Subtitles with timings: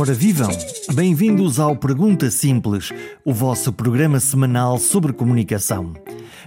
[0.00, 0.48] Ora vivam!
[0.94, 2.90] Bem-vindos ao Pergunta Simples,
[3.24, 5.92] o vosso programa semanal sobre comunicação.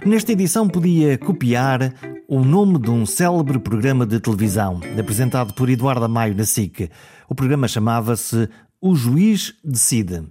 [0.06, 1.92] Nesta edição podia copiar
[2.26, 6.88] o nome de um célebre programa de televisão, apresentado por Eduardo Maio na SIC.
[7.28, 8.48] O programa chamava-se
[8.80, 10.22] O Juiz Decide.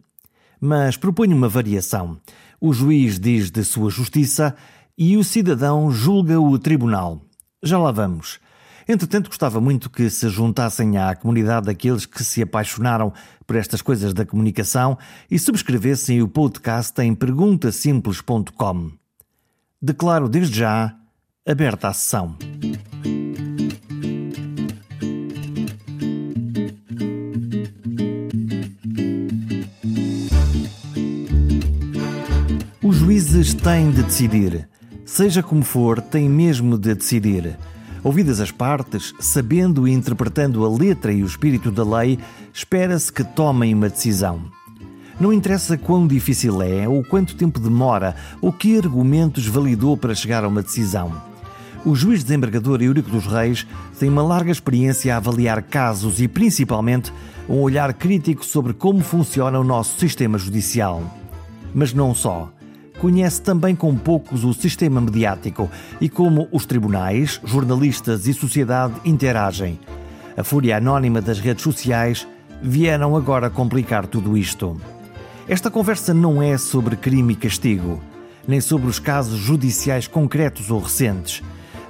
[0.60, 2.20] Mas proponho uma variação.
[2.60, 4.56] O juiz diz de sua justiça
[4.98, 7.22] e o cidadão julga o tribunal.
[7.62, 8.40] Já lá vamos.
[8.88, 13.14] Entretanto, gostava muito que se juntassem à comunidade daqueles que se apaixonaram
[13.46, 14.98] por estas coisas da comunicação
[15.30, 18.92] e subscrevessem o podcast em perguntasimples.com.
[19.82, 20.96] Declaro desde já
[21.46, 22.38] aberta a sessão.
[32.84, 34.68] Os juízes têm de decidir.
[35.06, 37.58] Seja como for, têm mesmo de decidir.
[38.04, 42.18] Ouvidas as partes, sabendo e interpretando a letra e o espírito da lei,
[42.52, 44.42] espera-se que tomem uma decisão.
[45.20, 50.44] Não interessa quão difícil é, ou quanto tempo demora, ou que argumentos validou para chegar
[50.44, 51.12] a uma decisão.
[51.86, 53.68] O juiz desembargador Eurico dos Reis
[54.00, 57.14] tem uma larga experiência a avaliar casos e, principalmente,
[57.48, 61.04] um olhar crítico sobre como funciona o nosso sistema judicial.
[61.74, 62.52] Mas não só
[63.02, 65.68] conhece também com poucos o sistema mediático
[66.00, 69.80] e como os tribunais, jornalistas e sociedade interagem.
[70.38, 72.28] A fúria anónima das redes sociais
[72.62, 74.80] vieram agora complicar tudo isto.
[75.48, 78.00] Esta conversa não é sobre crime e castigo,
[78.48, 81.42] nem sobre os casos judiciais concretos ou recentes,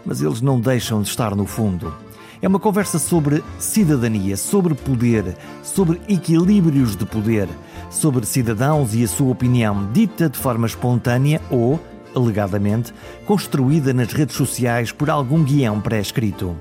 [0.06, 1.94] mas eles não deixam de estar no fundo.
[2.42, 7.48] É uma conversa sobre cidadania, sobre poder, sobre equilíbrios de poder
[7.92, 11.80] sobre cidadãos e a sua opinião dita de forma espontânea ou,
[12.16, 12.94] alegadamente,
[13.26, 16.56] construída nas redes sociais por algum guião pré-escrito.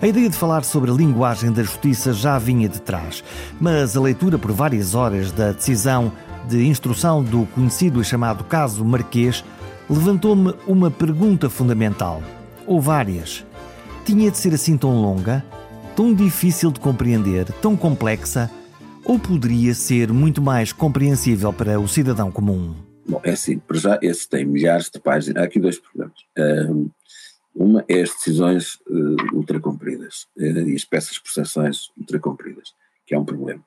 [0.00, 3.22] A ideia de falar sobre a linguagem da justiça já vinha de trás,
[3.60, 6.12] mas a leitura por várias horas da decisão
[6.48, 9.44] de instrução do conhecido e chamado caso Marquês
[9.88, 12.22] levantou-me uma pergunta fundamental,
[12.66, 13.44] ou várias.
[14.04, 15.44] Tinha de ser assim tão longa,
[15.96, 18.50] tão difícil de compreender, tão complexa?
[19.04, 22.74] ou poderia ser muito mais compreensível para o cidadão comum?
[23.06, 25.42] Bom, é assim, para já esse tem milhares de páginas.
[25.42, 26.16] Há aqui dois problemas.
[27.54, 32.72] uma é as decisões uh, ultracompridas uh, e as peças de processões ultracompridas,
[33.04, 33.62] que é um problema.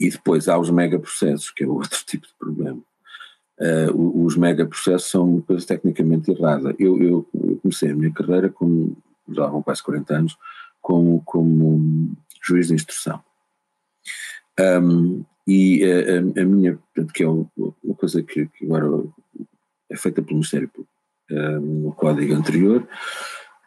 [0.00, 2.80] E depois há os megaprocessos, que é outro tipo de problema.
[3.60, 6.74] Uh, os megaprocessos são uma coisa tecnicamente errada.
[6.78, 7.28] Eu, eu,
[7.62, 8.94] comecei a minha carreira, com,
[9.30, 10.38] já há quase 40 anos,
[10.80, 13.22] como, como juiz de instrução.
[14.58, 19.04] Um, e a, a, minha, portanto, que é uma coisa que, que, agora
[19.90, 20.92] é feita pelo Ministério Público,
[21.30, 22.86] um, no código anterior,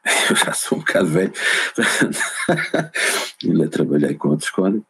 [0.29, 1.33] eu já sou um bocado velho,
[3.43, 4.85] ainda trabalhei com outros códigos,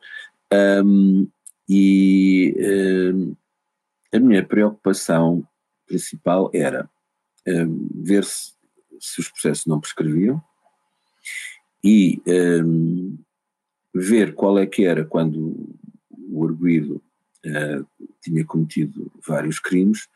[0.83, 1.27] um,
[1.69, 2.55] e
[3.13, 3.35] um,
[4.13, 5.47] a minha preocupação
[5.87, 6.89] principal era
[7.95, 8.53] ver se,
[8.99, 10.43] se, os processos não prescreviam
[11.83, 13.17] e um,
[13.93, 15.77] ver qual é que era quando
[16.29, 17.01] o arguído
[17.45, 17.85] uh,
[18.21, 20.07] tinha cometido vários crimes,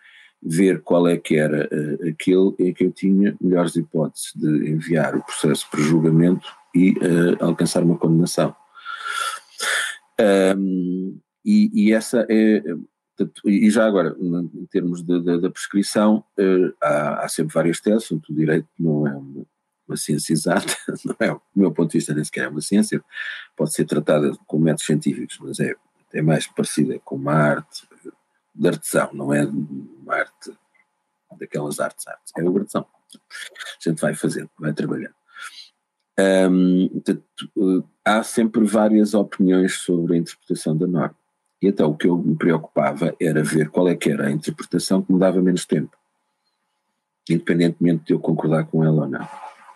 [0.41, 5.15] ver qual é que era uh, aquele em que eu tinha melhores hipóteses de enviar
[5.15, 8.55] o processo para julgamento e uh, alcançar uma condenação.
[10.57, 12.63] Um, e, e, essa é,
[13.43, 16.23] e já agora, em termos da prescrição,
[16.81, 19.45] há, há, sempre várias teses, o direito não é
[19.87, 20.75] uma ciência exata,
[21.05, 23.03] não é, do meu ponto de vista nem sequer é uma ciência,
[23.55, 25.75] pode ser tratada com métodos científicos, mas é
[26.15, 27.87] é mais parecida com uma arte
[28.53, 30.53] de artesão, não é uma arte
[31.37, 32.31] daquelas artes, artes.
[32.37, 32.85] é o artesão.
[33.13, 35.13] A gente vai fazendo, vai trabalhando.
[36.49, 36.89] Hum,
[38.05, 41.17] há sempre várias opiniões sobre a interpretação da norma.
[41.61, 45.01] E então o que eu me preocupava era ver qual é que era a interpretação
[45.01, 45.97] que me dava menos tempo,
[47.29, 49.27] independentemente de eu concordar com ela ou não.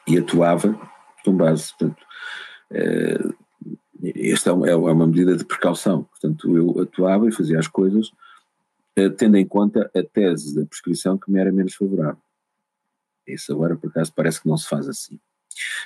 [0.10, 0.80] E atuava
[1.24, 2.04] com base, portanto,
[2.72, 3.34] eh,
[4.16, 8.12] esta é, é uma medida de precaução, portanto eu atuava e fazia as coisas
[8.96, 12.22] eh, tendo em conta a tese da prescrição que me era menos favorável.
[13.28, 15.20] Isso agora, por acaso, parece que não se faz assim.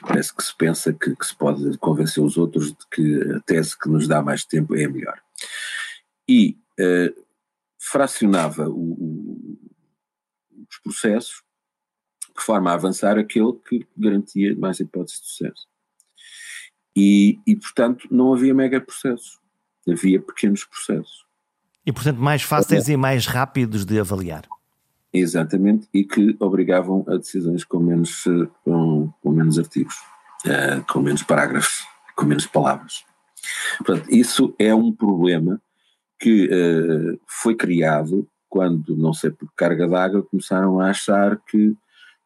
[0.02, 3.78] Parece que se pensa que, que se pode convencer os outros de que a tese
[3.78, 5.20] que nos dá mais tempo é a melhor.
[6.28, 7.24] E uh,
[7.78, 9.60] fracionava o, o,
[10.70, 11.44] os processos
[12.38, 15.68] de forma a avançar aquele que garantia mais hipóteses de sucesso.
[16.96, 19.40] E, e portanto, não havia mega processos,
[19.88, 21.26] havia pequenos processos.
[21.86, 22.94] E, portanto, mais fáceis é.
[22.94, 24.48] e mais rápidos de avaliar.
[25.12, 28.24] Exatamente, e que obrigavam a decisões com menos,
[28.64, 29.96] com, com menos artigos,
[30.46, 33.04] uh, com menos parágrafos, com menos palavras.
[33.78, 35.62] Portanto, isso é um problema
[36.20, 41.76] que uh, foi criado quando, não sei por carga d'água, começaram a achar que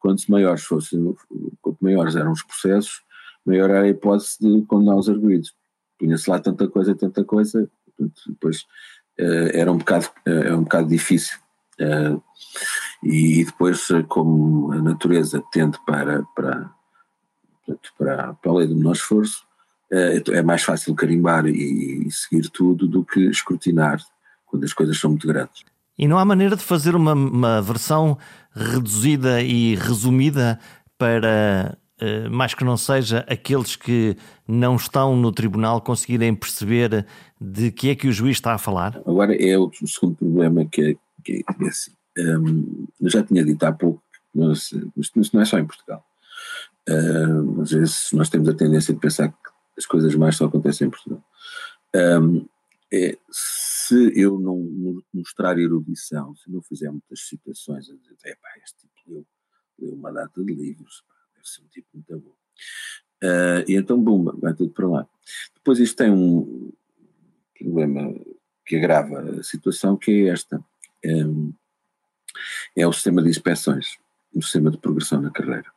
[0.07, 1.13] quanto maiores fossem,
[1.61, 3.01] quanto maiores eram os processos,
[3.45, 5.53] maior era a hipótese de condenar os arguídos.
[5.99, 7.69] Punha-se lá tanta coisa, tanta coisa,
[8.25, 8.61] depois
[9.19, 11.37] uh, era um bocado, uh, é um bocado difícil.
[11.77, 12.23] Uh,
[13.03, 16.71] e depois, como a natureza tende para, para,
[17.97, 19.45] para, para a lei do menor esforço,
[19.89, 24.01] é mais fácil carimbar e seguir tudo do que escrutinar
[24.45, 25.63] quando as coisas são muito grandes.
[25.97, 28.17] E não há maneira de fazer uma, uma versão
[28.53, 30.59] reduzida e resumida
[30.97, 34.15] para, uh, mais que não seja, aqueles que
[34.47, 37.05] não estão no tribunal conseguirem perceber
[37.39, 39.01] de que é que o juiz está a falar?
[39.05, 41.91] Agora é o segundo problema que é, que é assim.
[42.17, 44.01] Um, eu já tinha dito há pouco,
[44.33, 44.71] mas,
[45.15, 46.03] mas não é só em Portugal.
[46.89, 49.35] Uh, às vezes nós temos a tendência de pensar que
[49.77, 51.23] as coisas mais só acontecem em Portugal.
[51.95, 52.45] Um,
[52.91, 53.17] é,
[53.87, 54.57] se eu não
[55.13, 59.25] mostrar erudição, se não fizer muitas citações, a dizer, é pá, este tipo leu,
[59.79, 61.03] leu uma data de livros,
[61.33, 62.35] deve ser um tipo muito bom.
[63.23, 65.09] Uh, e então, bum, vai tudo para lá.
[65.55, 66.71] Depois isto tem um
[67.57, 68.13] problema
[68.65, 70.63] que agrava a situação, que é esta.
[71.05, 71.53] Um,
[72.75, 73.97] é o sistema de inspeções,
[74.33, 75.71] o sistema de progressão na carreira.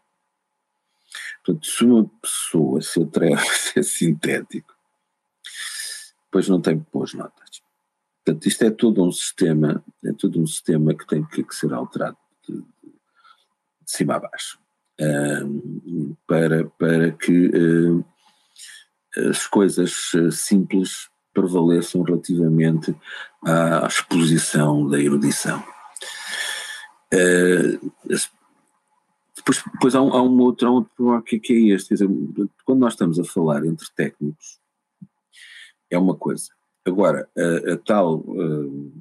[1.44, 4.74] Portanto, se uma pessoa se atreve a ser sintético,
[6.24, 7.59] depois não tem boas notas.
[8.30, 11.72] Portanto, isto é todo um sistema, é todo um sistema que tem que, que ser
[11.72, 12.16] alterado
[12.48, 12.64] de, de,
[13.84, 14.58] cima a baixo.
[16.26, 18.04] Para, para que uh,
[19.30, 22.94] as coisas eh, simples prevaleçam relativamente
[23.44, 25.64] à exposição da erudição.
[27.12, 27.90] Uh,
[29.34, 31.94] depois, depois há, um, há um outro, há um outro problema que, que é este.
[31.94, 32.08] Dizer,
[32.66, 34.60] quando nós estamos a falar entre técnicos,
[35.90, 36.50] é uma coisa.
[36.84, 38.92] Agora, a, a tal uh,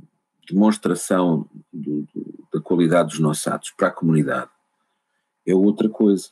[0.48, 4.50] demonstração do, do, da qualidade dos nossos atos para a comunidade
[5.48, 6.30] é outra coisa.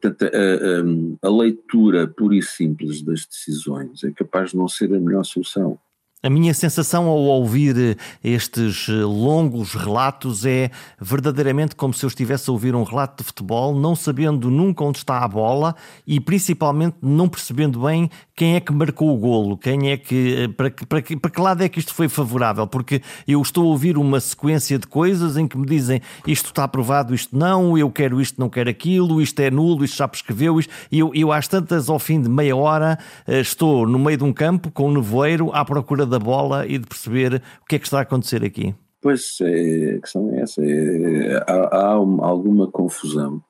[0.00, 4.92] Portanto, a, a, a, leitura pura e simples das decisões é capaz de não ser
[4.92, 5.78] a melhor solução.
[6.24, 12.08] A minha sensação ao ouvir eh, estes eh, longos relatos é verdadeiramente como se eu
[12.08, 15.76] estivesse a ouvir um relato de futebol, não sabendo nunca onde está a bola
[16.06, 20.70] e principalmente não percebendo bem quem é que marcou o golo, quem é que para,
[20.70, 23.68] que, para, que, para que lado é que isto foi favorável, porque eu estou a
[23.68, 27.90] ouvir uma sequência de coisas em que me dizem isto está aprovado, isto não, eu
[27.90, 31.30] quero isto, não quero aquilo, isto é nulo, isto já prescreveu, isto, e eu, eu
[31.30, 34.88] às tantas, ao fim de meia hora, eh, estou no meio de um campo com
[34.88, 38.02] um nevoeiro à procura da bola e de perceber o que é que está a
[38.02, 38.74] acontecer aqui?
[39.00, 40.64] Pois, é, a questão é essa.
[40.64, 43.42] É, há, há uma, alguma confusão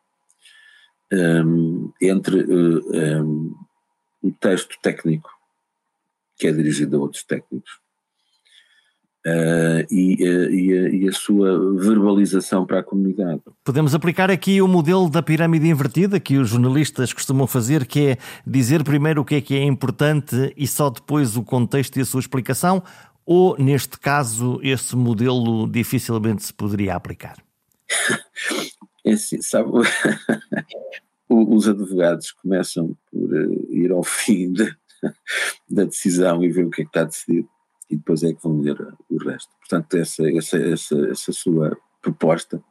[1.13, 3.55] um, entre uh, um,
[4.23, 5.31] o texto técnico,
[6.37, 7.79] que é dirigido a outros técnicos,
[9.27, 13.41] Uh, e, uh, e, a, e, a, sua verbalização para a comunidade.
[13.65, 18.19] Podemos aplicar aqui o modelo da pirâmide invertida que os jornalistas costumam fazer, que é
[18.47, 22.05] dizer primeiro o que é que é importante e só depois o contexto e a
[22.05, 22.83] sua explicação,
[23.25, 27.37] ou neste caso esse modelo dificilmente se poderia aplicar?
[29.07, 29.69] É assim, sabe,
[31.29, 34.75] os advogados começam por uh, ir ao fim de,
[35.69, 37.47] da decisão e ver o que é que está decidido
[37.91, 38.77] e depois é que vão ler
[39.09, 39.51] o resto.
[39.59, 42.63] Portanto, essa, essa, essa, essa sua proposta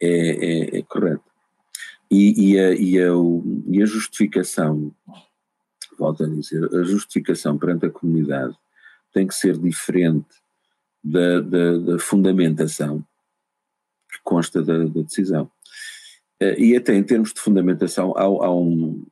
[0.00, 1.24] é, é, é correta.
[2.10, 3.08] E, e, a, e, a,
[3.66, 4.94] e a justificação,
[5.98, 8.56] volto a dizer, a justificação perante a comunidade
[9.12, 10.28] tem que ser diferente
[11.02, 13.04] da, da, da fundamentação
[14.10, 15.50] que consta da, da decisão.
[16.40, 19.04] Eh, e até em termos de fundamentação, há, há um,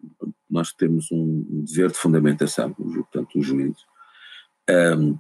[0.49, 3.76] nós temos um dever de fundamentação, portanto, o juiz,
[4.71, 5.18] um,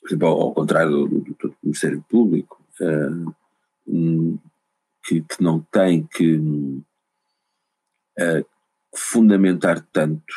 [0.00, 2.62] por exemplo, ao, contrário do, do, do, Ministério Público,
[3.86, 4.38] um,
[5.04, 6.84] que, que, não tem que uh,
[8.94, 10.34] fundamentar tanto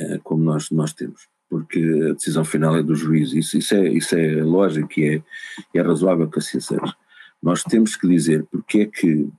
[0.00, 1.80] uh, como nós, nós temos, porque
[2.10, 5.82] a decisão final é do juiz, isso, isso, é, isso é lógico e é, é
[5.82, 6.96] razoável que assim seja.
[7.42, 9.30] Nós temos que dizer porque é que,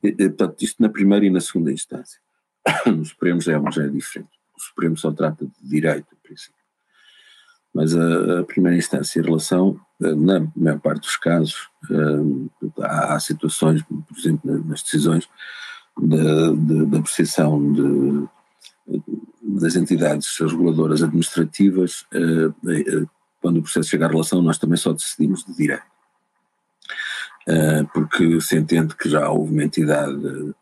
[0.00, 2.20] portanto, isto na primeira e na segunda instância,
[2.86, 6.64] nos Supremos é, já é diferente o Supremo só trata de direito, em princípio.
[7.74, 13.14] Mas a, a primeira instância, em relação, eh, na maior parte dos casos, eh, há,
[13.14, 15.28] há situações, por exemplo, nas decisões
[15.96, 18.28] da apreciação de,
[19.42, 23.06] das entidades reguladoras administrativas, eh,
[23.40, 25.94] quando o processo chega à relação, nós também só decidimos de direito.
[27.92, 30.54] Porque se entende que já houve uma entidade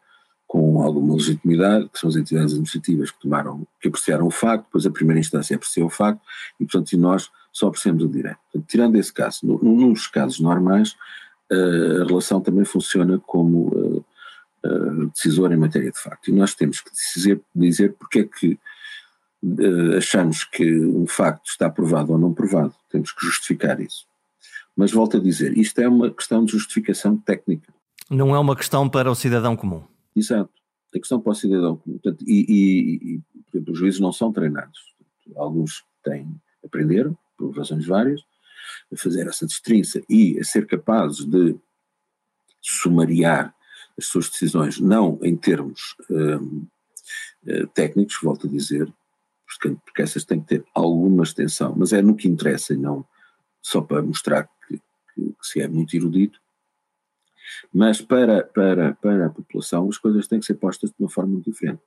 [0.52, 4.84] com alguma legitimidade, que são as entidades administrativas que tomaram, que apreciaram o facto, depois
[4.84, 6.20] a primeira instância apreciou o facto,
[6.60, 8.36] e portanto nós só apreciamos o direito.
[8.52, 10.94] Portanto, tirando esse caso, no, nos casos normais,
[11.50, 14.04] uh, a relação também funciona como uh,
[14.66, 18.58] uh, decisor em matéria de facto, e nós temos que dizer, dizer porque é que
[19.96, 24.04] achamos que um facto está provado ou não provado, temos que justificar isso.
[24.76, 27.72] Mas volto a dizer, isto é uma questão de justificação técnica.
[28.10, 29.82] Não é uma questão para o cidadão comum.
[30.14, 30.50] Exato.
[30.94, 31.76] A questão para o cidadão.
[31.76, 34.78] Portanto, e, e, e exemplo, os juízes não são treinados.
[35.36, 36.28] Alguns têm,
[36.64, 38.20] aprenderam, por razões várias,
[38.92, 41.56] a fazer essa destrinça e a ser capazes de
[42.60, 43.54] sumariar
[43.98, 46.66] as suas decisões, não em termos hum,
[47.46, 48.92] eh, técnicos, volto a dizer,
[49.46, 53.04] porque, porque essas têm que ter alguma extensão, mas é no que interessa e não
[53.60, 56.40] só para mostrar que, que, que se é muito erudito,
[57.72, 61.40] mas para, para, para a população as coisas têm que ser postas de uma forma
[61.40, 61.80] diferente.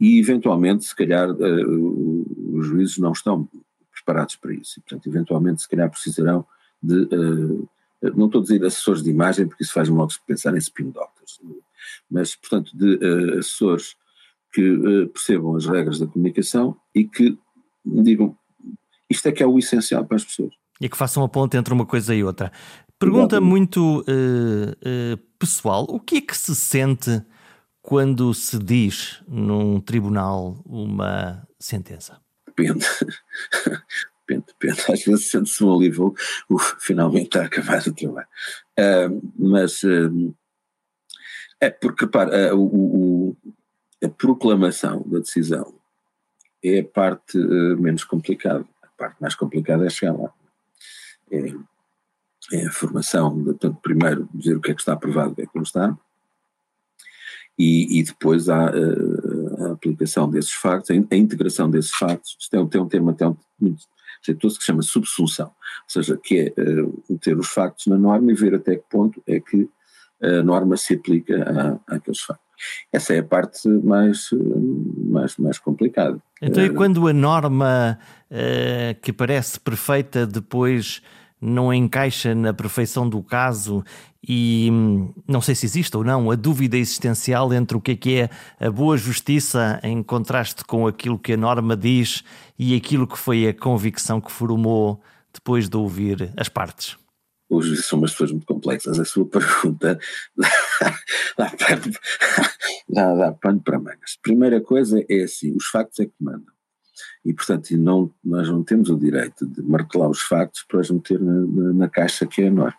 [0.00, 3.48] E eventualmente, se calhar, uh, os juízes não estão
[3.92, 4.78] preparados para isso.
[4.78, 6.44] E, portanto, eventualmente, se calhar precisarão
[6.82, 7.02] de.
[7.14, 7.68] Uh,
[8.16, 11.38] não estou a dizer assessores de imagem, porque isso faz-me logo pensar em spin doctors,
[12.10, 13.94] mas, portanto, de uh, assessores
[14.52, 17.38] que percebam as regras da comunicação e que
[17.84, 18.36] digam
[19.10, 20.54] isto é que é o essencial para as pessoas.
[20.80, 22.52] E que façam a ponte entre uma coisa e outra.
[23.00, 27.22] Pergunta muito uh, uh, pessoal: o que é que se sente
[27.80, 32.20] quando se diz num tribunal uma sentença?
[32.46, 32.84] Depende.
[34.28, 34.82] depende, depende.
[34.92, 36.14] Às vezes sente-se um alívio,
[36.50, 38.28] uf, finalmente está acabado o trabalho.
[38.78, 39.80] Uh, mas
[41.58, 42.64] é porque, repara, o,
[43.30, 43.36] o,
[44.04, 45.74] a proclamação da decisão
[46.62, 48.66] é a parte menos complicada.
[48.82, 50.30] A parte mais complicada é chegar lá.
[51.30, 51.54] É,
[52.52, 55.42] é a formação, de, portanto, primeiro dizer o que é que está aprovado, o que
[55.42, 55.96] é que não está,
[57.58, 62.56] e, e depois há a, eh, a, aplicação desses factos, a, integração desses factos, isto
[62.56, 63.26] é tem um termo até
[63.60, 63.84] muito
[64.24, 68.32] jeitoso que se chama subsunção, ou seja, que é uh, meter os factos na norma
[68.32, 69.68] e ver até que ponto é que
[70.22, 72.50] a norma se aplica a, àqueles factos.
[72.92, 74.28] Essa é a parte mais,
[74.98, 76.20] mais, mais complicada.
[76.42, 77.98] Então, e eh, quando a norma
[78.30, 81.02] uh, que parece perfeita depois
[81.40, 83.82] não encaixa na perfeição do caso
[84.26, 87.96] e hum, não sei se existe ou não a dúvida existencial entre o que é
[87.96, 88.30] que é
[88.66, 92.22] a boa justiça em contraste com aquilo que a norma diz
[92.58, 95.00] e aquilo que foi a convicção que formou
[95.32, 96.96] depois de ouvir as partes.
[97.48, 99.00] Hoje são umas pessoas muito complexas.
[99.00, 99.98] A sua pergunta
[101.36, 101.92] dá, pano,
[102.88, 104.16] dá, dá pano para mangas.
[104.22, 106.54] Primeira coisa é assim: os factos é que mandam
[107.24, 111.20] e, portanto, não, nós não temos o direito de martelar os factos para os meter
[111.20, 112.78] na, na, caixa que é a norma.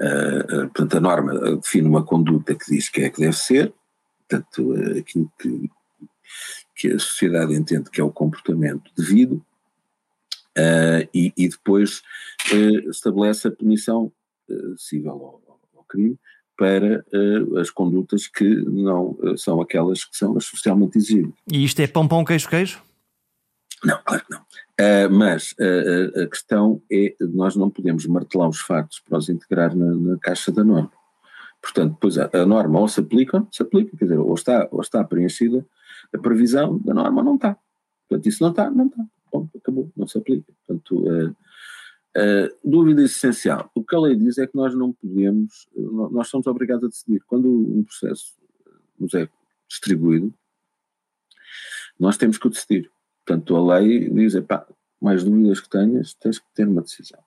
[0.00, 3.72] Uh, portanto, a norma define uma conduta que diz que é que deve ser,
[4.28, 5.70] portanto, uh, aquilo que,
[6.76, 9.44] que a sociedade entende que é o comportamento devido,
[11.14, 12.02] e, e, depois
[12.90, 14.12] estabelece a punição
[14.76, 16.18] civil ao, ao crime
[16.60, 21.32] para uh, as condutas que não uh, são aquelas que são as socialmente exíveis.
[21.50, 22.82] E isto é pão, pão, queijo, queijo?
[23.82, 24.40] Não, claro que não.
[24.40, 25.54] Uh, mas
[26.22, 30.52] a questão é, nós não podemos martelar os factos para os integrar na, na caixa
[30.52, 30.92] da norma.
[31.62, 34.82] Portanto, depois a, a, norma ou se aplica, se aplica, quer dizer, ou está, ou
[34.82, 35.64] está preenchida
[36.14, 37.56] a previsão da norma ou não está.
[38.06, 39.02] Portanto, isso não está, não está.
[39.32, 40.52] Bom, acabou, não se aplica.
[40.66, 41.34] Portanto,
[42.64, 43.70] Dúvida essencial.
[43.74, 45.68] O que a lei diz é que nós não podemos,
[46.10, 47.22] nós somos obrigados a decidir.
[47.26, 48.34] Quando um processo
[48.98, 49.28] nos é
[49.68, 50.34] distribuído,
[51.98, 52.90] nós temos que o decidir.
[53.24, 54.66] Portanto, a lei diz, pá,
[55.00, 57.20] mais dúvidas que tenhas, tens que ter uma decisão.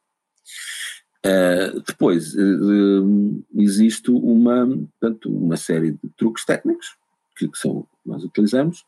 [1.25, 4.67] Uh, depois, uh, existe uma,
[4.99, 6.97] portanto, uma série de truques técnicos
[7.37, 8.83] que, que são, nós utilizamos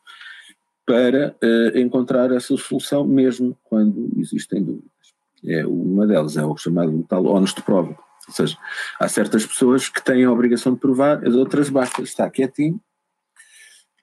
[0.84, 1.36] para
[1.74, 4.95] encontrar essa solução mesmo quando existem dúvidas.
[5.44, 7.96] É, uma delas é o chamado tal ónus de prova.
[8.26, 8.58] Ou seja,
[8.98, 12.80] há certas pessoas que têm a obrigação de provar, as outras basta estar quietinho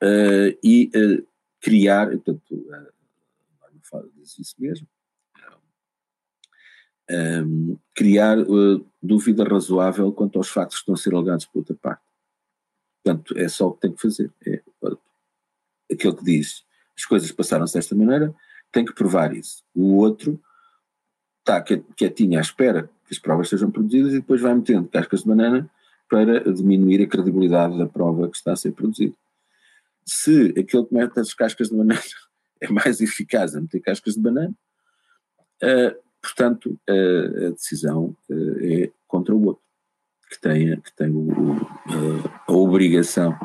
[0.01, 1.27] uh, e uh,
[1.59, 2.65] criar, portanto,
[3.59, 4.87] norma fala diz isso mesmo,
[7.11, 11.75] um, criar uh, dúvida razoável quanto aos factos que estão a ser alegados por outra
[11.75, 12.01] parte.
[13.03, 14.31] Portanto, é só o que tem que fazer.
[14.47, 14.61] É,
[15.91, 16.63] aquele que diz
[16.97, 18.33] as coisas passaram-se desta maneira,
[18.71, 19.63] tem que provar isso.
[19.73, 20.39] O outro
[21.43, 25.27] está quietinho à espera que as provas sejam produzidas e depois vai metendo cascas de
[25.27, 25.69] banana
[26.09, 29.13] para diminuir a credibilidade da prova que está a ser produzida.
[30.05, 32.01] Se aquele que mete as cascas de banana
[32.61, 34.53] é mais eficaz a meter cascas de banana,
[35.63, 39.63] uh, portanto, uh, a decisão uh, é contra o outro.
[40.29, 41.53] que tem, que o,
[42.47, 43.37] a, a obrigação,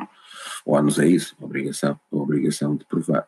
[0.65, 3.27] ou nos é isso, a obrigação, a obrigação de provar.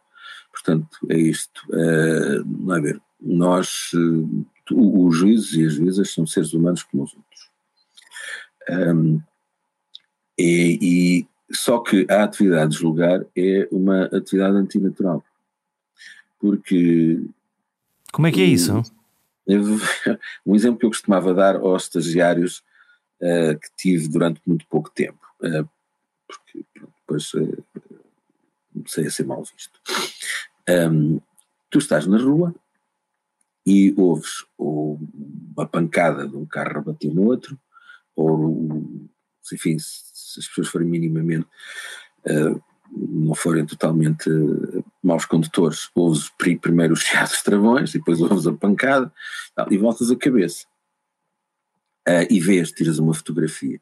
[0.52, 1.62] Portanto, é isto.
[1.68, 3.90] Uh, não é ver, nós,
[4.70, 7.50] os juízes e as juízas são seres humanos como os outros.
[8.68, 9.20] Um,
[10.38, 15.24] e, e, só que a atividade de julgar é uma atividade antinatural.
[16.38, 17.20] Porque.
[18.12, 18.82] Como é que é isso?
[20.46, 22.62] Um exemplo que eu costumava dar aos estagiários
[23.20, 25.68] uh, que tive durante muito pouco tempo, uh,
[26.28, 27.64] porque pronto, depois uh,
[28.72, 29.80] comecei a ser mal visto.
[30.68, 31.20] Um,
[31.68, 32.54] tu estás na rua
[33.66, 34.98] e ouves ou
[35.56, 37.58] uma pancada de um carro a bater no outro,
[38.16, 39.08] ou,
[39.52, 41.46] enfim, se as pessoas forem minimamente,
[42.26, 48.52] uh, não forem totalmente uh, maus condutores, ouves primeiro os chiados travões, depois ouves a
[48.52, 49.12] pancada,
[49.70, 50.66] e voltas a cabeça.
[52.08, 53.80] Uh, e vês, tiras uma fotografia.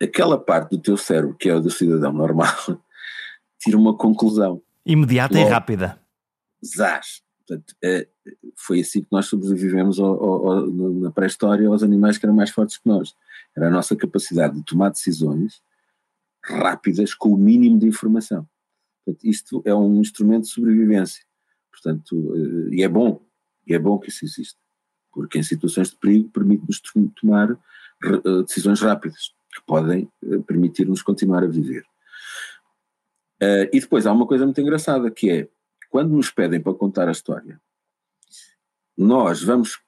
[0.00, 2.54] Aquela parte do teu cérebro, que é o do cidadão normal,
[3.60, 4.62] tira uma conclusão.
[4.84, 6.00] Imediata Logo, e rápida.
[6.64, 7.22] Zás.
[7.50, 8.06] Portanto, é,
[8.56, 12.78] foi assim que nós sobrevivemos ao, ao, na pré-história aos animais que eram mais fortes
[12.78, 13.12] que nós.
[13.56, 15.60] Era a nossa capacidade de tomar decisões
[16.44, 18.48] rápidas com o mínimo de informação.
[19.04, 21.24] Portanto, isto é um instrumento de sobrevivência.
[21.72, 23.20] Portanto, eh, e é bom,
[23.66, 24.58] e é bom que isso exista,
[25.12, 26.80] porque em situações de perigo permite-nos
[27.20, 31.84] tomar eh, decisões rápidas, que podem eh, permitir-nos continuar a viver.
[33.72, 35.48] e depois há uma coisa muito engraçada, que é,
[35.90, 37.60] quando nos pedem para contar a história,
[38.96, 39.78] nós vamos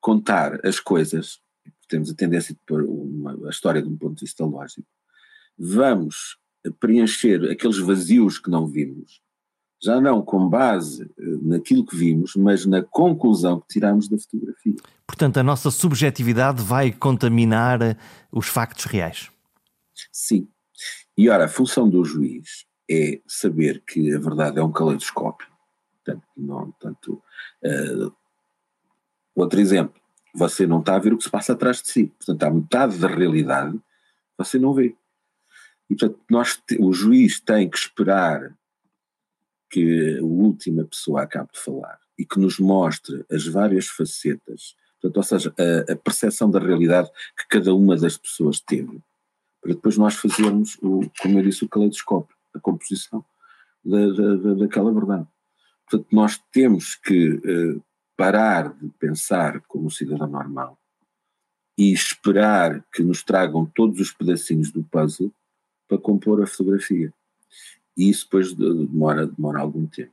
[0.00, 1.40] contar as coisas,
[1.88, 4.86] temos a tendência de pôr uma, a história de um ponto de vista lógico,
[5.58, 6.38] vamos
[6.78, 9.20] preencher aqueles vazios que não vimos,
[9.82, 14.76] já não com base eh, naquilo que vimos, mas na conclusão que tiramos da fotografia.
[15.06, 17.96] Portanto, a nossa subjetividade vai contaminar eh,
[18.32, 19.30] os factos reais.
[20.12, 20.48] Sim.
[21.16, 25.48] E ora, a função do juiz é saber que a verdade é um caleidoscópio.
[26.04, 27.22] Portanto, não, tanto,
[27.64, 28.14] uh,
[29.34, 30.00] outro exemplo,
[30.34, 32.06] você não está a ver o que se passa atrás de si.
[32.06, 33.80] Portanto, há metade da realidade
[34.38, 34.94] você não vê.
[35.88, 38.56] E, portanto, nós, o juiz tem que esperar
[39.70, 45.16] que a última pessoa acabe de falar e que nos mostre as várias facetas, portanto,
[45.16, 49.00] ou seja, a, a percepção da realidade que cada uma das pessoas teve,
[49.60, 53.24] para depois nós fazermos, o, como eu disse, o caleidoscópio a composição
[53.84, 55.26] da, da, daquela verdade.
[55.88, 57.82] Portanto, nós temos que uh,
[58.16, 60.78] parar de pensar como cidadão normal
[61.78, 65.32] e esperar que nos tragam todos os pedacinhos do puzzle
[65.86, 67.12] para compor a fotografia.
[67.96, 70.12] E isso depois demora, demora algum tempo.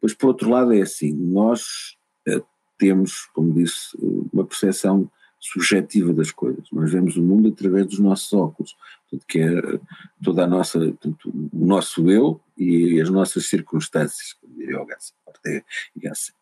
[0.00, 1.96] Pois, por outro lado, é assim: nós
[2.28, 2.44] uh,
[2.78, 3.96] temos, como disse,
[4.32, 6.66] uma percepção subjetiva das coisas.
[6.70, 8.76] Nós vemos o mundo através dos nossos óculos,
[9.08, 9.80] portanto, que é
[10.22, 16.34] toda a nossa, o nosso eu e as nossas circunstâncias, como diria o Gasset.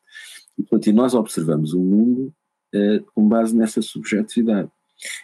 [0.59, 2.35] E, portanto, e nós observamos o mundo
[2.75, 4.69] uh, com base nessa subjetividade.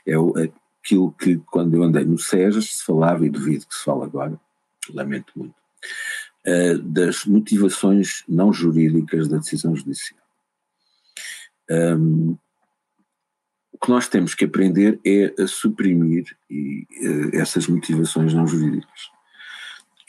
[0.06, 0.32] É o,
[0.80, 4.40] aquilo que, quando eu andei no SEJAS, se falava, e duvido que se fale agora,
[4.90, 5.54] lamento muito,
[6.46, 10.20] uh, das motivações não jurídicas da decisão judicial.
[11.68, 12.36] Um,
[13.84, 19.10] que nós temos que aprender é a suprimir e, uh, essas motivações não jurídicas.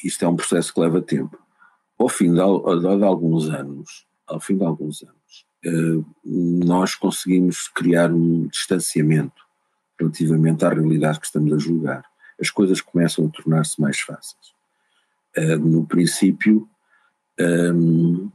[0.02, 1.38] Isto é um processo que leva tempo.
[2.00, 7.68] Ao fim de, de, de alguns anos, ao fim de alguns anos, uh, nós conseguimos
[7.68, 9.44] criar um distanciamento
[10.00, 12.06] relativamente à realidade que estamos a julgar.
[12.40, 14.54] As coisas começam a tornar-se mais fáceis.
[15.38, 16.66] Uh, no princípio,
[17.38, 18.32] um,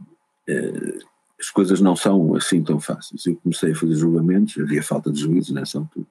[1.41, 3.25] as coisas não são assim tão fáceis.
[3.25, 6.07] Eu comecei a fazer julgamentos, havia falta de juízo nessa altura,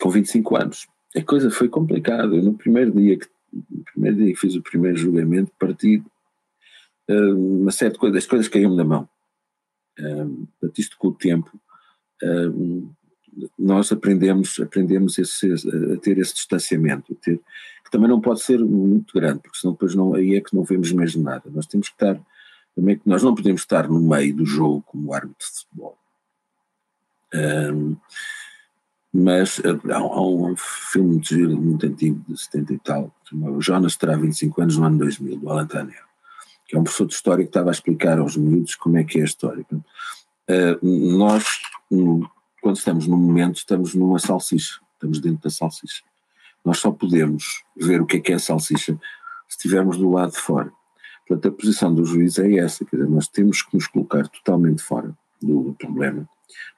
[0.00, 0.86] com 25 anos.
[1.16, 2.28] A coisa foi complicada.
[2.28, 3.26] No primeiro dia que,
[3.92, 6.02] primeiro dia que fiz o primeiro julgamento, parti
[7.10, 9.08] uh, uma série de coisas, as coisas caíam-me na mão.
[9.98, 11.50] Uh, isto com o tempo,
[12.22, 12.94] uh,
[13.58, 17.40] nós aprendemos, aprendemos esse, a ter esse distanciamento, ter,
[17.84, 20.64] que também não pode ser muito grande, porque senão depois não, aí é que não
[20.64, 21.50] vemos mesmo nada.
[21.50, 22.20] Nós temos que estar
[22.76, 25.98] também que nós não podemos estar no meio do jogo como árbitro de futebol.
[27.34, 27.96] Um,
[29.12, 34.14] mas há, há, um filme de, muito antigo, de 70 e tal, chamado Jonas terá
[34.14, 36.04] 25 anos no ano 2000, do Alan Tanner,
[36.66, 39.18] que é um professor de história que estava a explicar aos miúdos como é que
[39.18, 39.64] é a história.
[39.72, 41.46] Uh, nós,
[42.60, 46.04] quando estamos num momento, estamos numa salsicha, estamos dentro da salsicha.
[46.62, 48.92] Nós só podemos ver o que é que é a salsicha
[49.48, 50.70] se estivermos do lado de fora.
[51.26, 54.82] Portanto, a posição do juiz é essa, quer dizer, nós temos que nos colocar totalmente
[54.82, 56.28] fora do, problema,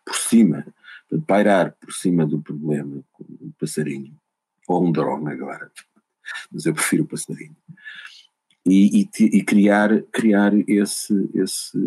[0.05, 0.65] por cima
[1.27, 4.13] pairar por cima do problema com um passarinho,
[4.67, 5.71] ou um drone agora,
[6.53, 7.57] mas eu prefiro o passarinho,
[8.67, 11.79] e, e, e criar, criar esse, esse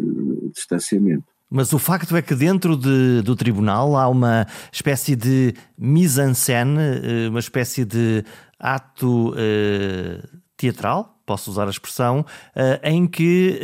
[0.52, 1.26] distanciamento.
[1.54, 7.30] Mas o facto é que dentro de, do tribunal há uma espécie de mise-en-scène, eh,
[7.30, 8.24] uma espécie de
[8.58, 13.60] ato uh, teatral, posso usar a expressão, uh, em que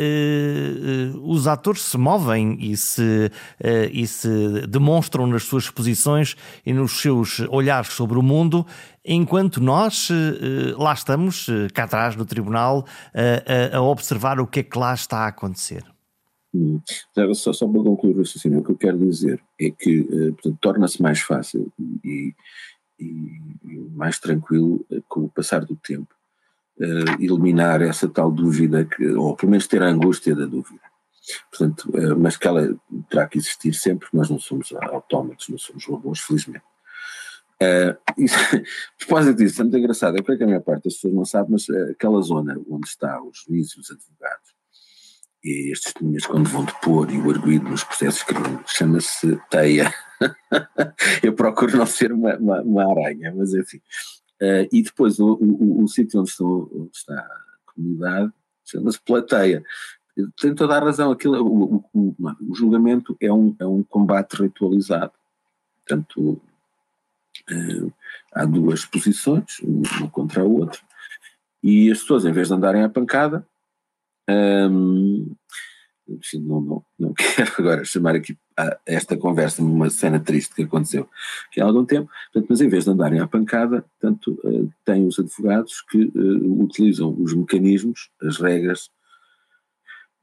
[1.13, 3.31] uh, os atores se movem e se,
[3.91, 8.65] e se demonstram nas suas exposições e nos seus olhares sobre o mundo,
[9.05, 10.09] enquanto nós
[10.77, 12.85] lá estamos, cá atrás no tribunal,
[13.71, 15.83] a observar o que é que lá está a acontecer.
[16.53, 16.81] Hum.
[17.33, 21.21] Só, só para concluir o raciocínio, o que eu quero dizer é que torna-se mais
[21.21, 21.71] fácil
[22.03, 22.33] e,
[22.99, 23.39] e,
[23.95, 26.16] mais tranquilo com o passar do tempo
[26.79, 30.81] uh, eliminar essa tal dúvida, que, ou pelo menos ter a angústia da dúvida.
[31.49, 32.75] Portanto, uh, mas que ela
[33.09, 36.63] terá que existir sempre, nós não somos autómatos, não somos robôs, felizmente.
[37.61, 40.93] Uh, isso, a propósito disso, é muito engraçado, eu creio que a maior parte das
[40.93, 44.57] pessoas não sabe, mas aquela zona onde está os juízes os advogados,
[45.43, 49.93] e as testemunhas quando vão depor e o arguído nos processos criminais, chama-se teia.
[51.23, 53.79] eu procuro não ser uma, uma, uma aranha, mas enfim.
[54.41, 58.31] Uh, e depois o, o, o sítio onde, estou, onde está a comunidade
[58.65, 59.63] chama-se plateia.
[60.39, 62.15] Tem toda a razão, aquilo, o, o,
[62.49, 65.13] o, julgamento é um, é um combate ritualizado.
[65.85, 66.41] Portanto,
[67.51, 67.93] uh,
[68.33, 70.79] há duas posições, uma contra a outra,
[71.63, 73.47] e as pessoas, em vez de andarem à pancada,
[74.29, 75.35] um,
[76.35, 78.37] não, não, não quero agora chamar aqui
[78.85, 81.07] esta conversa numa cena triste que aconteceu
[81.59, 85.19] há algum tempo, portanto, mas em vez de andarem à pancada, tanto uh, têm os
[85.19, 88.89] advogados que uh, utilizam os mecanismos, as regras,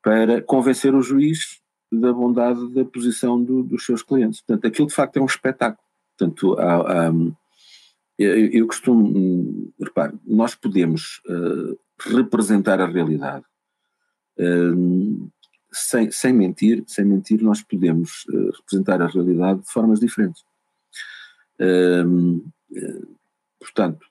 [0.03, 4.41] para convencer o juiz da bondade da posição do, dos seus clientes.
[4.43, 5.83] Portanto, aquilo de facto é um espetáculo.
[6.19, 7.13] Portanto, há, há,
[8.19, 11.79] eu, eu costumo, repare, nós podemos uh,
[12.13, 13.45] representar a realidade
[15.75, 20.43] sem, sem mentir, sem mentir, nós podemos uh, representar a realidade de formas diferentes.
[21.61, 22.39] Uh,
[22.73, 23.17] uh,
[23.59, 24.07] portanto,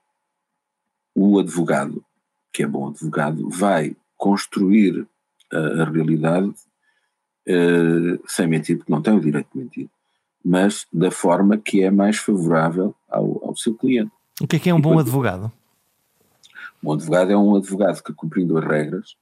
[1.15, 2.03] o advogado,
[2.51, 5.07] que é bom advogado, vai construir
[5.51, 6.53] a, a realidade
[7.45, 9.89] eh, sem mentir, porque não tem o direito de mentir,
[10.43, 14.11] mas da forma que é mais favorável ao, ao seu cliente.
[14.41, 15.51] O que é que é um e bom advogado?
[16.81, 19.17] Um bom advogado é um advogado que, cumprindo as regras,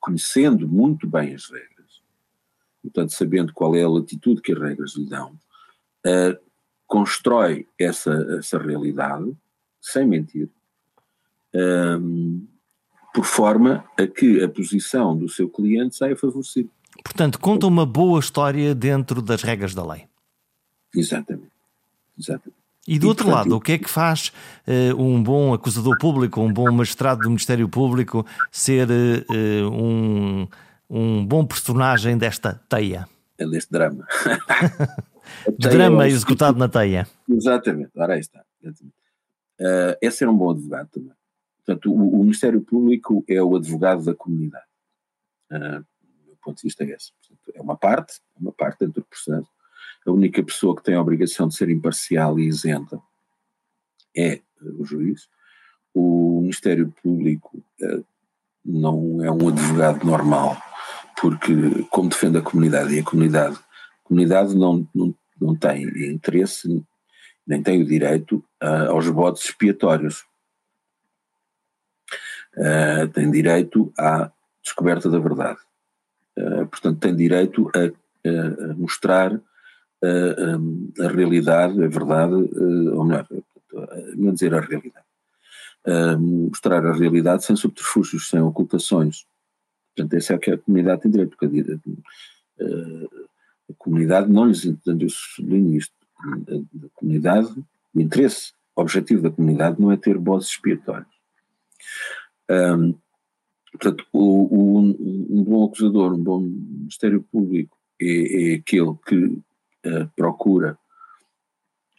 [0.00, 1.73] conhecendo muito bem as regras,
[2.84, 5.32] portanto, sabendo qual é a latitude que as regras lhe dão,
[6.06, 6.38] uh,
[6.86, 9.34] constrói essa, essa realidade,
[9.80, 10.50] sem mentir,
[11.54, 12.46] um,
[13.14, 16.68] por forma a que a posição do seu cliente saia favorecida.
[17.02, 20.04] Portanto, conta uma boa história dentro das regras da lei.
[20.94, 21.52] Exatamente.
[22.18, 22.64] Exatamente.
[22.86, 24.30] E do e, outro portanto, lado, o que é que faz
[24.66, 30.46] uh, um bom acusador público, um bom magistrado do Ministério Público ser uh, um
[30.88, 33.08] um bom personagem desta teia.
[33.38, 34.06] É deste drama.
[35.58, 37.06] drama é executado na teia.
[37.28, 38.44] Exatamente, ora aí está.
[39.60, 41.12] Uh, é ser um bom advogado também.
[41.64, 44.66] Portanto, o, o Ministério Público é o advogado da comunidade.
[45.50, 47.12] Uh, o meu ponto de vista é esse.
[47.12, 49.48] Portanto, é uma parte, é uma parte dentro do processo.
[50.06, 53.00] A única pessoa que tem a obrigação de ser imparcial e isenta
[54.16, 55.28] é o juiz.
[55.94, 58.04] O Ministério Público uh,
[58.64, 60.56] não é um advogado normal
[61.20, 61.54] porque
[61.90, 66.84] como defende a comunidade e a comunidade, a comunidade não, não, não tem interesse
[67.46, 70.24] nem tem o direito uh, aos bodes expiatórios.
[72.56, 74.30] Uh, tem direito à
[74.62, 75.58] descoberta da verdade.
[76.38, 77.80] Uh, portanto, tem direito a,
[78.28, 79.40] a, a mostrar
[81.00, 83.26] a realidade, a verdade, ou melhor,
[84.16, 85.06] não dizer a realidade,
[86.18, 89.24] mostrar a realidade sem subterfúgios, sem ocultações.
[89.94, 92.68] Portanto, essa é o que a comunidade tem direito, porque a, a,
[93.70, 97.48] a comunidade não lhes entende, eu sublinho isto, a, a, comunidade,
[97.94, 101.08] o interesse, o objetivo da comunidade não é ter bosses expiatórios.
[102.50, 102.94] Um,
[103.70, 110.08] portanto, o, o, um bom acusador, um bom Ministério Público é, é aquele que uh,
[110.16, 110.76] procura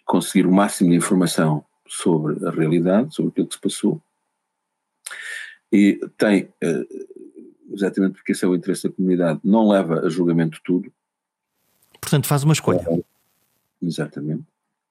[0.05, 4.01] conseguir o máximo de informação sobre a realidade, sobre aquilo que se passou,
[5.71, 7.25] e tem uh,
[7.71, 10.91] exatamente porque esse é o interesse da comunidade, não leva a julgamento tudo.
[11.99, 12.86] Portanto, faz uma escolha.
[12.88, 13.04] É,
[13.82, 14.43] exatamente.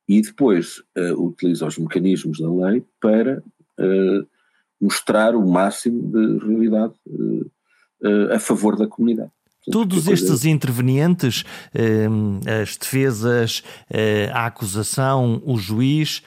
[0.09, 3.43] E depois uh, utiliza os mecanismos da lei para
[3.79, 4.27] uh,
[4.81, 7.51] mostrar o máximo de realidade uh,
[8.35, 9.31] a favor da comunidade.
[9.71, 11.43] Todos estes intervenientes,
[12.61, 13.65] as defesas,
[14.31, 16.23] a acusação, o juiz,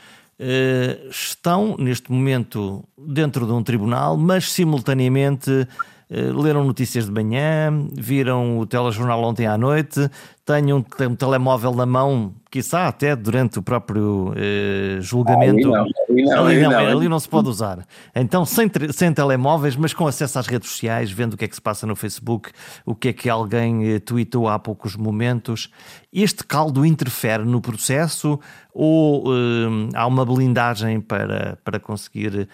[1.11, 5.67] estão neste momento dentro de um tribunal, mas simultaneamente
[6.09, 10.09] leram notícias de manhã, viram o telejornal ontem à noite,
[10.45, 15.73] têm um, um telemóvel na mão quiçá até durante o próprio eh, julgamento.
[15.75, 17.85] Ah, ali, não, ali, não, ali, não, não, se pode usar.
[18.15, 21.55] Então, sem, sem telemóveis, mas com acesso às redes sociais, vendo o que é que
[21.55, 22.51] se passa no Facebook,
[22.85, 25.69] o que é que alguém eh, tweetou há poucos momentos.
[26.11, 28.39] Este caldo interfere no processo
[28.73, 32.47] ou eh, há uma blindagem para, para conseguir eh,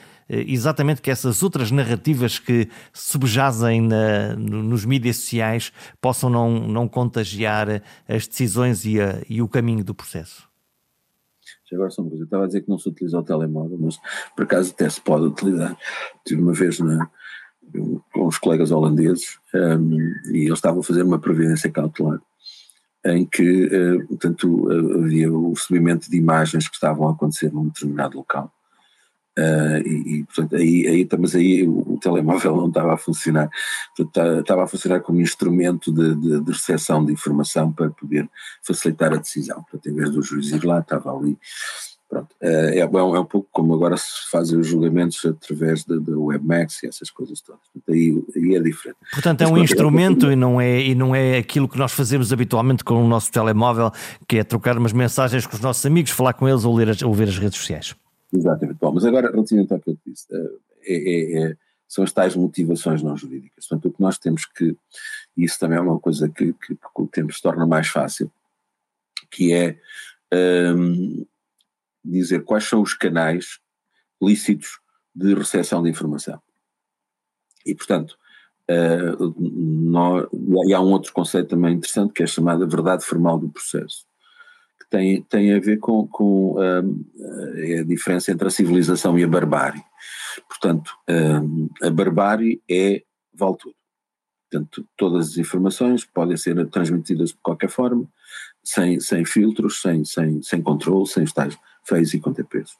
[0.47, 7.81] exatamente que essas outras narrativas que subjazem na, nos mídias sociais possam não, não contagiar
[8.07, 10.47] as decisões e, a, e o caminho do processo?
[11.73, 13.97] Agora só uma coisa, eu estava a dizer que não se utiliza o telemóvel, mas
[14.35, 15.75] por acaso até se pode utilizar.
[16.23, 17.09] Tive uma vez na,
[18.13, 19.97] com os colegas holandeses um,
[20.31, 22.21] e eles estavam a fazer uma previdência cautelar
[23.05, 24.69] em que, uh, portanto,
[24.99, 28.53] havia o recebimento de imagens que estavam a acontecer num determinado local
[29.37, 33.49] Uh, e, e, portanto, aí, aí, mas aí o, o, telemóvel não estava a funcionar,
[33.97, 38.29] portanto, tá, estava a funcionar como instrumento de, de, de recepção de informação para poder
[38.61, 39.63] facilitar a decisão.
[39.63, 41.35] Portanto, em vez do juiz ir lá, estava ali.
[42.07, 42.27] Pronto.
[42.43, 45.95] Uh, é, é, um, é um pouco como agora se fazem os julgamentos através da
[46.15, 47.61] WebMax e essas coisas todas.
[47.73, 48.99] Portanto, aí, aí é diferente.
[49.11, 50.33] Portanto, é um mas, instrumento é...
[50.33, 53.89] e, não é, e não é aquilo que nós fazemos habitualmente com o nosso telemóvel,
[54.27, 57.01] que é trocar umas mensagens com os nossos amigos, falar com eles ou ler as,
[57.01, 57.95] ou ver as redes sociais.
[58.33, 58.79] Exatamente.
[58.79, 62.35] Bom, mas agora, relativamente ao que eu disse, eh, é, é, é, são as tais
[62.35, 63.67] motivações não jurídicas.
[63.67, 64.75] Portanto, o que nós temos que,
[65.37, 68.31] e isso também é uma coisa que, que, que o tempo se torna mais fácil,
[69.29, 69.79] que é
[70.75, 71.25] um,
[72.03, 73.59] dizer quais são os canais
[74.21, 74.79] lícitos
[75.13, 76.41] de recepção de informação.
[77.65, 78.17] E, portanto,
[78.69, 80.27] uh, nós,
[80.67, 84.05] e há um outro conceito também interessante que é chamado verdade formal do processo
[84.93, 87.05] tem, tem a ver com, com um,
[87.79, 89.83] a diferença entre a civilização e a barbárie.
[90.47, 93.01] Portanto, um, a barbárie é
[93.33, 93.75] vale tudo.
[94.51, 98.07] Portanto, todas as informações podem ser transmitidas de qualquer forma,
[98.63, 101.49] sem, sem filtros, sem, sem, sem controle, sem estar
[101.83, 102.77] feios e contrapesos.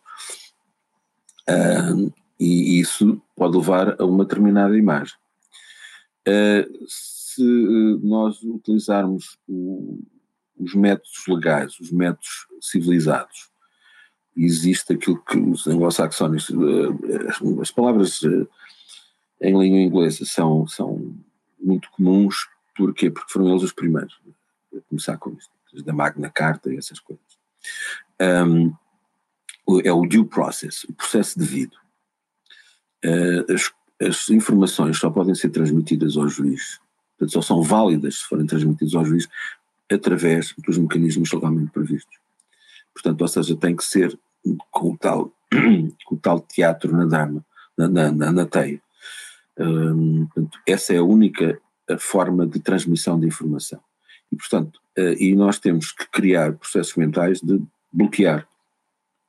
[1.49, 5.15] Um, e isso pode levar a uma determinada imagem.
[6.27, 7.43] Uh, se
[8.03, 9.99] nós utilizarmos o,
[10.57, 13.49] os métodos legais, os métodos civilizados.
[14.35, 18.47] Existe aquilo que os anglo-saxónicos, eh, as palavras eh,
[19.41, 21.15] em língua inglesa são, são
[21.59, 23.09] muito comuns, porquê?
[23.11, 24.19] Porque foram eles os primeiros
[24.75, 25.51] a começar com isto,
[25.83, 27.23] da Magna Carta e essas coisas.
[28.19, 28.73] Um,
[29.83, 31.77] é o due process, o processo devido.
[33.53, 33.71] As,
[34.07, 36.79] as informações só podem ser transmitidas ao juiz,
[37.17, 39.27] portanto, só são válidas se forem transmitidas ao juiz
[39.93, 42.17] através dos mecanismos legalmente previstos.
[42.93, 44.17] Portanto, ou seja, tem que ser
[44.71, 45.31] com o tal,
[46.05, 47.45] com o tal teatro na drama,
[47.77, 48.81] na, na, na teia.
[49.57, 51.59] Hum, portanto, essa é a única
[51.99, 53.79] forma de transmissão de informação.
[54.31, 58.47] E, portanto, uh, e nós temos que criar processos mentais de bloquear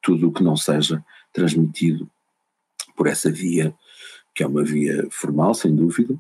[0.03, 2.09] tudo o que não seja transmitido
[2.97, 3.75] por essa via,
[4.35, 6.17] que é uma via formal, sem dúvida,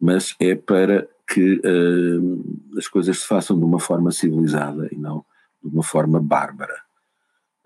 [0.00, 5.24] mas é para que uh, as coisas se façam de uma forma civilizada e não
[5.64, 6.84] de uma forma bárbara.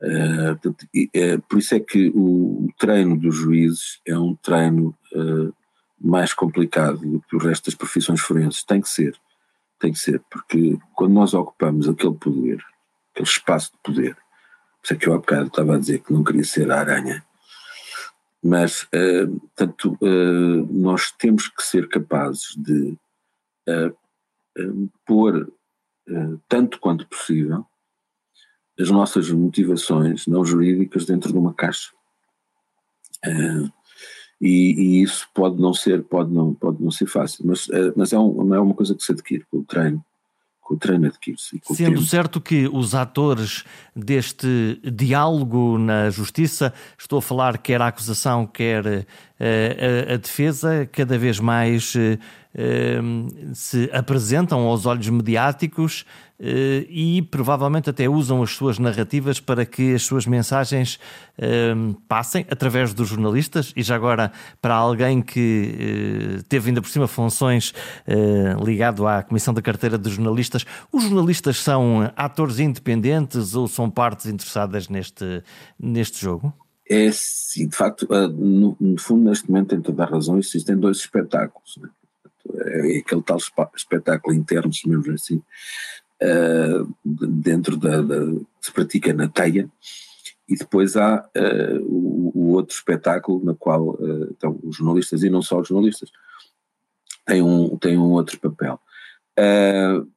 [0.00, 4.96] Uh, portanto, uh, por isso é que o, o, treino dos juízes é um treino
[5.12, 5.52] eh,
[6.00, 8.62] mais complicado do que o resto das profissões forenses.
[8.62, 9.18] Tem que ser,
[9.80, 12.62] tem que ser, porque quando nós ocupamos aquele poder,
[13.10, 16.12] aquele espaço de poder, por isso é que eu há bocado estava a dizer que
[16.12, 17.24] não queria ser a aranha,
[18.40, 19.98] mas, uh, portanto,
[20.70, 22.98] nós temos que ser capazes de uh,
[25.06, 25.52] pôr,
[26.48, 27.64] tanto quanto possível,
[28.78, 31.92] as nossas motivações não jurídicas dentro de uma caixa.
[34.40, 38.18] E, e, isso pode não ser, pode não, pode não ser fácil, mas, mas é,
[38.18, 40.04] um, é uma coisa que se adquire com o treino
[40.68, 41.58] com o treino adquire-se.
[41.74, 42.02] Sendo tempo.
[42.02, 43.64] certo que os atores
[43.96, 50.86] deste diálogo na justiça, estou a falar quer a acusação, quer uh, a, a, defesa,
[50.92, 52.18] cada vez mais uh,
[53.54, 56.04] se apresentam aos olhos mediáticos
[56.38, 56.44] uh,
[56.88, 60.98] e provavelmente até usam as suas narrativas para que as suas mensagens
[61.38, 66.88] uh, passem através dos jornalistas e já agora para alguém que uh, teve ainda por
[66.88, 67.72] cima funções
[68.64, 74.26] ligado à Comissão da Carteira de Jornalistas, os jornalistas são atores independentes ou são partes
[74.26, 75.42] interessadas neste,
[75.78, 76.52] neste jogo?
[76.88, 80.98] É sim, de facto, no, no fundo, neste momento tem toda a razão, existem dois
[80.98, 81.76] espetáculos.
[81.80, 81.88] Né?
[82.56, 83.38] É aquele tal
[83.74, 85.42] espetáculo interno, chamemos assim,
[86.22, 88.16] uh, dentro da, da,
[88.60, 89.70] se pratica na teia,
[90.48, 95.30] e depois há uh, o, o, outro espetáculo na qual uh, então, os jornalistas, e
[95.30, 96.10] não só os jornalistas,
[97.26, 98.80] têm um, têm um outro papel.
[99.38, 100.10] Uh,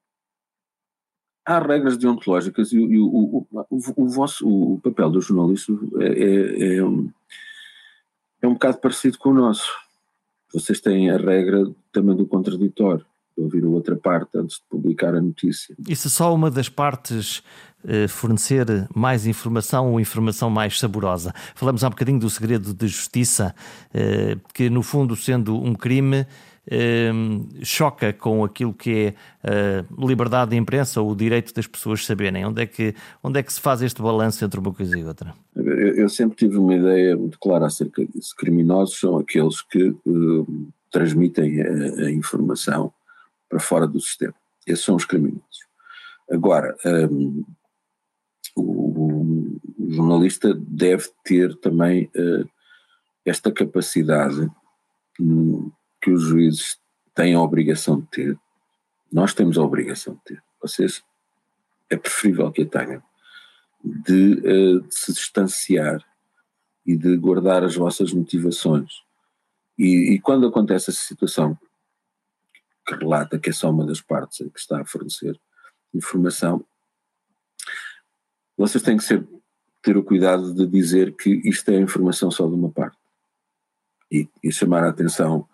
[1.45, 6.05] há regras deontológicas e, e o, o, o, o, vosso o papel do jornalista é,
[6.05, 7.11] é, é, um,
[8.41, 9.69] é um bocado parecido com o nosso.
[10.53, 13.05] Vocês têm a regra também do contraditório,
[13.37, 15.75] de ouvir a outra parte antes de publicar a notícia.
[15.87, 17.41] E se só uma das partes
[17.83, 21.33] eh, fornecer mais informação ou informação mais saborosa?
[21.55, 23.55] Falamos há um bocadinho do segredo de justiça,
[23.93, 26.27] eh, que no fundo, sendo um crime,
[27.63, 32.45] choca com aquilo que é a liberdade de imprensa ou o direito das pessoas saberem?
[32.45, 35.33] Onde é que, onde é que se faz este balanço entre uma coisa e outra?
[35.55, 38.35] Eu, eu sempre tive uma ideia muito clara acerca disso.
[38.37, 42.93] Criminosos são aqueles que uh, transmitem a, a, informação
[43.49, 44.35] para fora do sistema.
[44.67, 45.41] Esses são os criminosos.
[46.29, 47.43] Agora, um, ehm,
[48.55, 52.47] o, o, jornalista deve ter também uh,
[53.25, 54.49] esta capacidade
[55.19, 56.79] um, que os juízes
[57.13, 58.39] têm a obrigação de ter,
[59.11, 61.03] nós temos a obrigação de ter, vocês
[61.89, 63.03] é preferível que a tenham,
[63.83, 66.03] de, uh, de se distanciar
[66.85, 68.91] e de guardar as vossas motivações.
[69.77, 71.57] E, e, quando acontece essa situação,
[72.87, 75.39] que relata que é só uma das partes que está a fornecer
[75.93, 76.65] informação,
[78.57, 79.27] vocês têm que ser,
[79.81, 82.97] ter o cuidado de dizer que isto é informação só de uma parte.
[84.11, 85.47] E, e chamar a atenção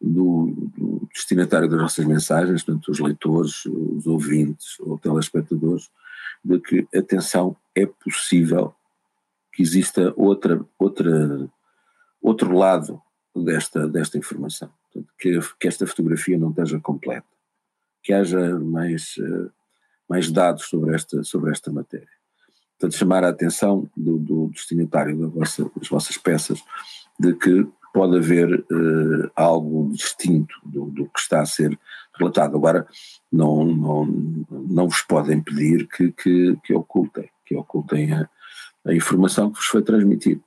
[0.00, 5.90] do, do, destinatário das nossas mensagens, portanto, os leitores, os ouvintes ou telespectadores,
[6.42, 8.74] de que, atenção, é possível
[9.52, 11.50] que exista outra, outra,
[12.22, 13.00] outro lado
[13.36, 17.26] desta, desta informação, portanto, que, que esta fotografia não esteja completa,
[18.02, 19.16] que haja mais,
[20.08, 22.08] mais dados sobre esta, sobre esta matéria.
[22.78, 26.62] Portanto, chamar a atenção do, do destinatário das vossas peças
[27.18, 31.78] de que pode haver uh, algo distinto do, do, que está a ser
[32.16, 32.56] relatado.
[32.56, 32.86] Agora,
[33.32, 34.06] não, não,
[34.50, 38.28] não vos podem pedir que, que, que ocultem, que ocultem a,
[38.86, 40.40] a, informação que vos foi transmitida.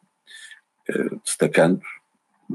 [0.90, 1.82] Uh, destacando,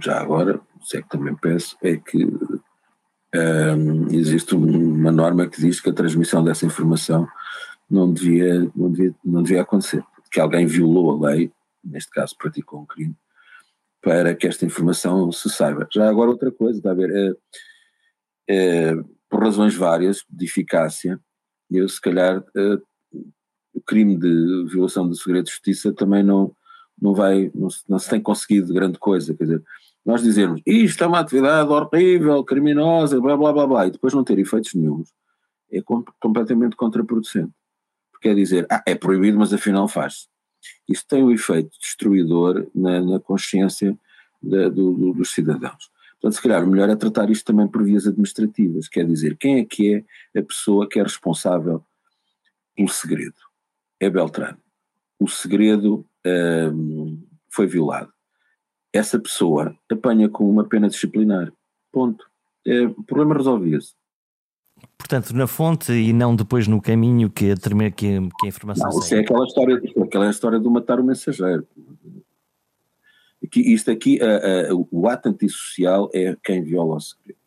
[0.01, 5.81] já agora, se é que também peço, é que uh, existe uma norma que diz
[5.81, 7.29] que a transmissão dessa informação
[7.91, 11.51] não devia, não devia, não devia acontecer, que alguém violou a lei,
[11.83, 13.17] neste caso praticou um crime,
[14.03, 15.89] para que esta informação se saiba.
[15.93, 17.33] Já agora outra coisa, está a ver, é,
[18.49, 18.95] é,
[19.29, 21.21] por razões várias de eficácia,
[21.71, 22.79] eu se calhar é,
[23.75, 26.55] o crime de violação do segredo de justiça também não,
[27.01, 29.63] não vai, não se, não se tem conseguido grande coisa, quer dizer,
[30.05, 34.25] nós dizermos isto é uma atividade horrível, criminosa, blá blá blá blá, e depois não
[34.25, 35.13] ter efeitos nenhums,
[35.71, 35.83] é
[36.19, 37.53] completamente contraproducente.
[38.11, 40.29] Porque é dizer, ah, é proibido, mas afinal faz-se.
[40.89, 43.99] Isso tem um efeito destruidor na, na consciência
[44.43, 45.91] da, do, do, dos cidadãos.
[46.21, 49.61] Portanto, se calhar o melhor é tratar isto também por vias administrativas, quer dizer, quem
[49.61, 51.85] é que é a pessoa que é responsável
[52.75, 53.37] pelo segredo?
[54.01, 54.59] É Beltrano.
[55.19, 56.05] O segredo
[56.73, 58.13] hum, foi violado.
[58.93, 61.53] Essa pessoa apanha com uma pena disciplinar.
[61.93, 62.29] Ponto.
[62.67, 63.95] É, o problema resolvia-se.
[64.99, 68.07] Portanto, na fonte e não depois no caminho que, que, que
[68.45, 71.67] a informação não, Isso é aquela história, aquela história do matar o mensageiro.
[73.43, 77.39] Aqui, isto aqui, a, a, o ato antissocial é quem viola o segredo.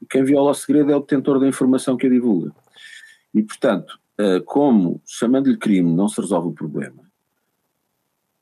[0.00, 2.52] E quem viola o segredo é o detentor da informação que a divulga.
[3.34, 3.98] E, portanto,
[4.46, 7.02] como chamando-lhe crime não se resolve o problema,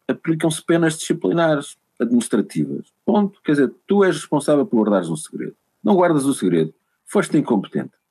[0.07, 2.93] aplicam-se penas disciplinares administrativas.
[3.05, 3.41] Ponto.
[3.43, 5.57] Quer dizer, tu és responsável por guardares um segredo.
[5.83, 6.75] Não guardas o segredo.
[7.07, 8.02] Foste incompetente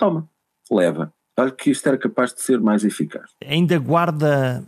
[0.00, 0.26] toma,
[0.70, 1.12] leva.
[1.38, 3.30] Olha que isto era capaz de ser mais eficaz.
[3.46, 4.64] Ainda guarda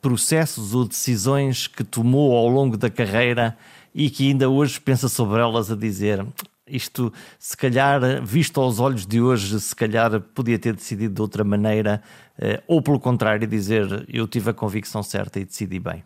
[0.00, 3.56] processos ou decisões que tomou ao longo da carreira
[3.94, 6.26] e que ainda hoje pensa sobre elas a dizer
[6.66, 11.44] isto, se calhar, visto aos olhos de hoje, se calhar podia ter decidido de outra
[11.44, 12.02] maneira,
[12.38, 16.02] eh, ou pelo contrário, dizer eu tive a convicção certa e decidi bem.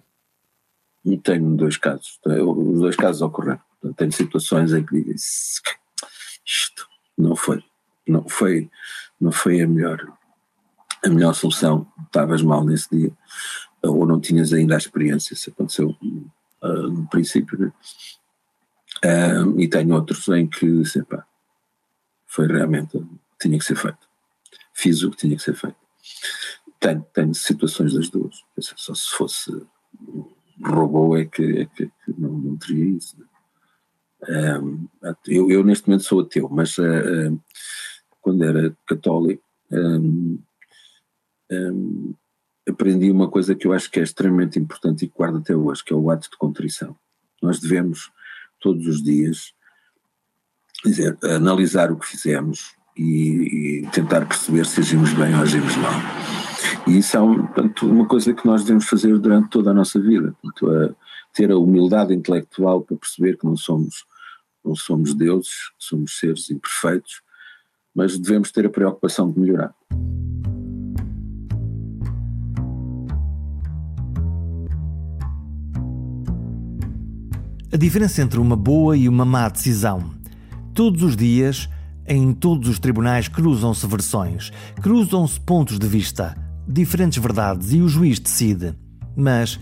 [1.04, 3.60] E tenho dois casos, os dois casos ocorreram.
[3.96, 5.14] Tenho situações em que digo
[6.44, 7.62] isto não foi
[8.06, 8.70] não foi,
[9.20, 10.06] não foi a melhor,
[11.04, 11.86] a melhor solução.
[12.04, 13.12] Estavas mal nesse dia,
[13.82, 15.96] ou não tinhas ainda a experiência, isso aconteceu
[16.62, 17.72] uh, no princípio, né?
[19.04, 21.26] uh, e tenho outros em que, sei pá,
[22.26, 23.02] foi realmente,
[23.40, 24.06] tinha que ser feito.
[24.74, 25.76] Fiz o que tinha que ser feito.
[26.78, 28.44] Tenho, tenho situações das duas.
[28.58, 29.66] Só se fosse
[30.62, 33.16] robô é que, é que, que não, não, teria isso.
[33.18, 34.58] Né?
[34.58, 34.88] Um,
[35.26, 36.76] eu, eu, neste momento sou ateu, mas
[38.26, 40.36] quando era católico um,
[41.52, 42.14] um,
[42.68, 45.84] aprendi uma coisa que eu acho que é extremamente importante e que guardo até hoje,
[45.84, 46.96] que é o ato de contrição.
[47.40, 48.10] Nós devemos
[48.60, 49.52] todos os dias
[50.84, 56.00] dizer, analisar o que fizemos e, e tentar perceber se agimos bem ou agimos mal.
[56.88, 60.00] E isso é um, portanto, uma coisa que nós devemos fazer durante toda a nossa
[60.00, 60.34] vida.
[60.42, 60.96] Portanto, a,
[61.32, 64.04] ter a humildade intelectual para perceber que não somos,
[64.64, 67.24] não somos deuses, somos seres imperfeitos,
[67.96, 69.74] mas devemos ter a preocupação de melhorar.
[77.72, 80.10] A diferença entre uma boa e uma má decisão.
[80.74, 81.68] Todos os dias,
[82.06, 86.36] em todos os tribunais, cruzam-se versões, cruzam-se pontos de vista,
[86.68, 88.74] diferentes verdades e o juiz decide.
[89.16, 89.58] Mas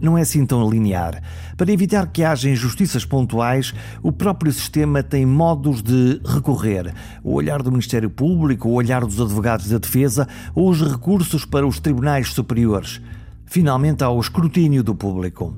[0.00, 1.22] não é assim tão linear.
[1.56, 6.94] Para evitar que haja injustiças pontuais, o próprio sistema tem modos de recorrer.
[7.22, 11.66] O olhar do Ministério Público, o olhar dos advogados da defesa ou os recursos para
[11.66, 13.00] os tribunais superiores.
[13.46, 15.56] Finalmente, há o escrutínio do público.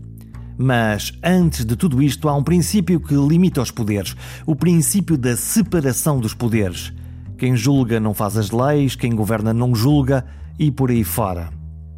[0.57, 4.15] Mas, antes de tudo isto, há um princípio que limita os poderes:
[4.47, 6.93] o princípio da separação dos poderes.
[7.39, 10.27] Quem julga não faz as leis, quem governa não julga
[10.59, 11.49] e por aí fora.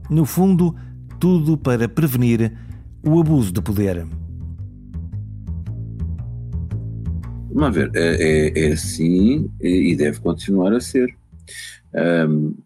[0.09, 0.77] No fundo,
[1.23, 2.53] tudo para prevenir
[3.01, 4.05] o abuso de poder.
[7.53, 11.17] Vamos ver, é, é, é assim e deve continuar a ser.
[11.95, 12.57] Um,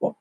[0.00, 0.16] bom,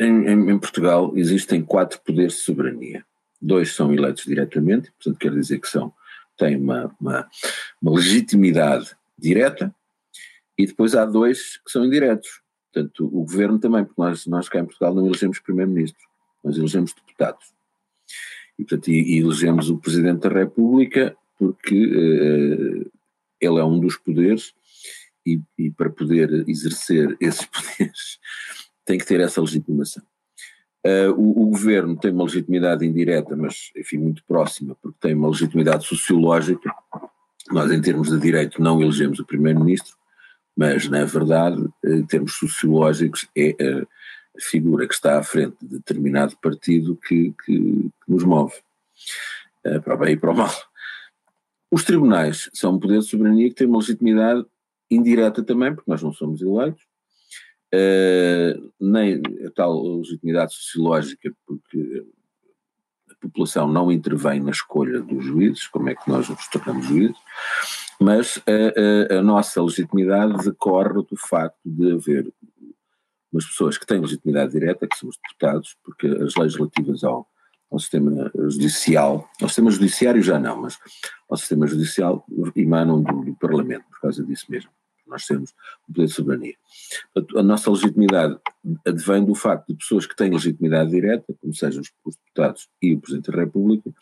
[0.00, 3.06] em, em, Portugal existem quatro poderes de soberania.
[3.40, 5.94] Dois são eleitos diretamente, portanto quer dizer que são,
[6.36, 7.28] têm uma, uma,
[7.80, 9.72] uma legitimidade direta,
[10.58, 12.40] e depois há dois que são indiretos.
[12.72, 16.04] Portanto, o governo também, porque nós, nós cá em Portugal não elegemos primeiro-ministro
[16.46, 17.52] nós elegemos deputados.
[18.58, 22.90] E, portanto, e, e elegemos o Presidente da República porque uh,
[23.40, 24.54] ele é um dos poderes
[25.26, 28.18] e, e, para poder exercer esses poderes
[28.84, 30.02] tem que ter essa legitimação.
[30.86, 35.28] Uh, o, o, governo tem uma legitimidade indireta, mas enfim muito próxima, porque tem uma
[35.28, 36.72] legitimidade sociológica.
[37.50, 39.96] Nós, em termos de direito, não elegemos o primeiro-ministro,
[40.56, 43.88] mas na verdade, em termos sociológicos, é uh,
[44.40, 48.54] figura que está à frente de determinado partido que, que, que nos move,
[49.66, 50.54] uh, para o bem e para o mal.
[51.70, 54.44] Os tribunais são um poder de soberania que tem uma legitimidade
[54.90, 56.82] indireta também, porque nós não somos eleitos,
[57.74, 62.06] uh, nem a tal legitimidade sociológica, porque
[63.10, 67.16] a população não intervém na escolha dos juízes, como é que nós nos tornamos juízes,
[68.00, 72.32] mas a, a, a nossa legitimidade decorre do facto de haver
[73.32, 77.26] umas pessoas que têm legitimidade direta, que são os deputados, porque as leis relativas ao,
[77.70, 80.78] ao sistema judicial, ao sistema judiciário já não, mas
[81.28, 82.24] ao sistema judicial
[82.54, 84.70] emanam do, do Parlamento, por causa disso mesmo.
[85.06, 85.50] Nós temos
[85.88, 86.54] o poder de soberania.
[87.36, 88.38] A nossa legitimidade
[88.84, 93.00] advém do facto de pessoas que têm legitimidade direta, como sejam os deputados e o
[93.00, 93.92] Presidente da República,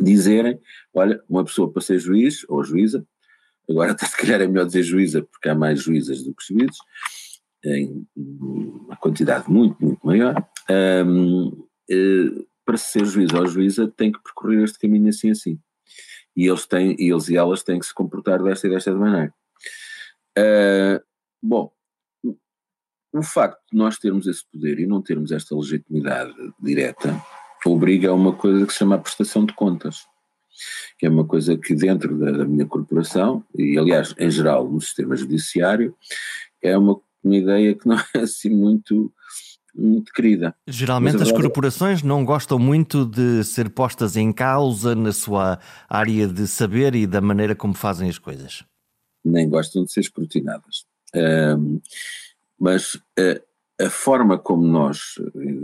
[0.00, 0.58] dizerem:
[0.94, 3.06] olha, uma pessoa para ser juiz ou juíza,
[3.68, 6.78] agora se calhar é melhor dizer juíza porque há mais juízas do que juízes,
[7.66, 14.22] em uma quantidade muito, muito maior, um, eh, para ser juiz ou juíza tem que
[14.22, 15.58] percorrer este caminho assim assim.
[16.36, 19.32] E eles, têm, eles e elas têm que se comportar desta e desta maneira.
[20.38, 21.02] Uh,
[21.42, 21.72] bom,
[23.12, 27.18] o facto de nós termos esse poder e não termos esta legitimidade direta
[27.64, 30.04] obriga a uma coisa que se chama a prestação de contas,
[30.98, 34.80] que é uma coisa que dentro da, da minha corporação, e aliás em geral no
[34.80, 35.96] sistema judiciário,
[36.62, 39.12] é uma uma ideia que não é assim muito,
[39.74, 40.54] muito querida.
[40.66, 45.58] Geralmente as corporações não gostam muito de ser postas em causa na sua
[45.88, 48.64] área de saber e da maneira como fazem as coisas.
[49.24, 50.86] Nem gostam de ser escrutinadas.
[51.14, 51.80] Um,
[52.58, 55.14] mas a, a, forma como nós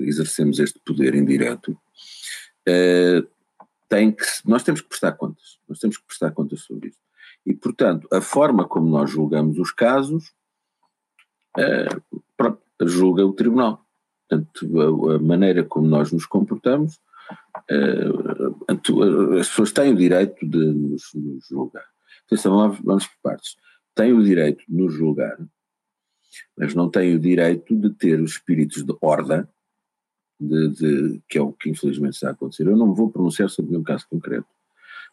[0.01, 1.73] exercemos este poder indireto
[2.69, 3.27] uh,
[3.89, 6.99] tem que, nós temos que prestar contas, nós temos que prestar contas sobre isso.
[7.45, 10.33] E, portanto, a forma como nós julgamos os casos
[12.37, 13.85] pronto, julga o tribunal.
[14.29, 16.99] Portanto, a, a, maneira como nós nos comportamos,
[17.71, 18.67] uh,
[19.39, 21.85] as pessoas têm o direito de nos, nos julgar.
[22.27, 23.57] Atenção, vamos, vamos por partes.
[23.95, 25.37] Têm o direito de nos julgar,
[26.57, 29.47] mas não têm o direito de ter os espíritos de ordem,
[30.41, 32.67] de, de, que é o que infelizmente está a acontecer.
[32.67, 34.49] Eu não me vou pronunciar sobre nenhum caso concreto,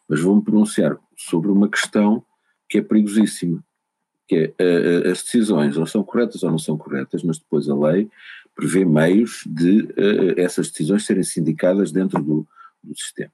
[0.08, 2.24] mas vou-me pronunciar sobre uma questão
[2.68, 3.62] que é perigosíssima,
[4.30, 7.74] que é, uh, as decisões ou são corretas ou não são corretas, mas depois a
[7.74, 8.08] lei
[8.54, 12.46] prevê meios de uh, essas decisões serem sindicadas dentro do,
[12.82, 13.32] do sistema.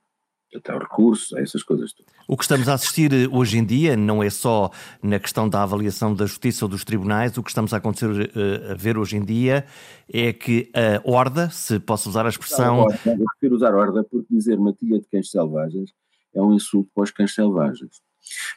[0.50, 2.10] Portanto, há recursos, há essas coisas todas.
[2.26, 4.70] O que estamos a assistir hoje em dia não é só
[5.02, 8.30] na questão da avaliação da justiça ou dos tribunais, o que estamos a acontecer
[8.70, 9.66] a ver hoje em dia
[10.10, 12.86] é que a horda, se posso usar a expressão.
[13.04, 15.90] Não, eu prefiro usar horda porque dizer matilha de cães selvagens
[16.34, 18.00] é um insulto para os cães selvagens.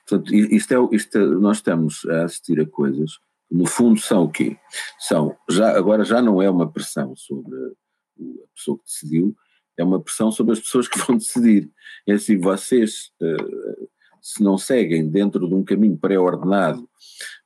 [0.08, 3.18] Portanto, isto é, isto é, nós estamos a assistir a coisas
[3.48, 4.58] que, no fundo, são o quê?
[5.00, 9.36] São, já, agora já não é uma pressão sobre a pessoa que decidiu,
[9.78, 11.70] é uma pressão sobre as pessoas que vão decidir.
[12.08, 13.90] É assim, vocês, uh,
[14.22, 16.88] se não seguem dentro de um caminho pré-ordenado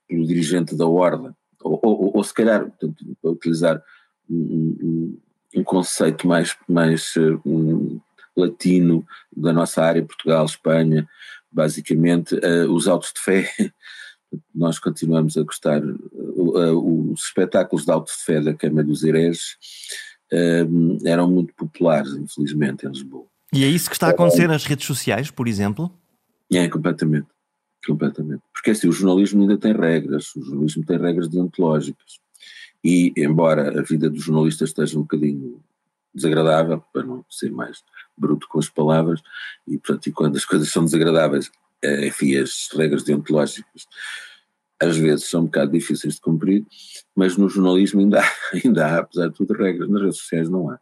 [0.08, 3.82] pelo dirigente da ordem, ou, ou, ou se calhar, portanto, para utilizar
[4.28, 5.18] um, um,
[5.56, 8.00] um, conceito mais, mais uh, um,
[8.36, 11.08] latino da nossa área, Portugal, Espanha,
[11.54, 13.48] basicamente, uh, os autos de fé,
[14.54, 19.56] nós continuamos a gostar, os espetáculos de autos de fé da Câmara dos Hereges,
[20.32, 23.26] uh, eram muito populares, infelizmente, em Lisboa.
[23.52, 25.90] E é isso que está a acontecer nas redes sociais, por exemplo?
[26.52, 27.28] É, completamente.
[27.86, 28.42] Completamente.
[28.52, 32.18] Porque assim, o jornalismo ainda tem regras, o jornalismo tem regras deontológicas.
[32.82, 35.62] E, embora a vida dos jornalistas esteja um bocadinho
[36.14, 37.82] desagradável, para não ser mais
[38.16, 39.20] bruto com as palavras,
[39.66, 41.50] e, portanto, e quando as coisas são desagradáveis,
[41.82, 43.86] eh, enfim, as regras deontológicas
[44.80, 46.64] às vezes são um bocado difíceis de cumprir,
[47.14, 48.30] mas no jornalismo ainda há,
[48.64, 49.88] ainda há apesar de tudo, regras.
[49.88, 50.78] Nas redes sociais não há.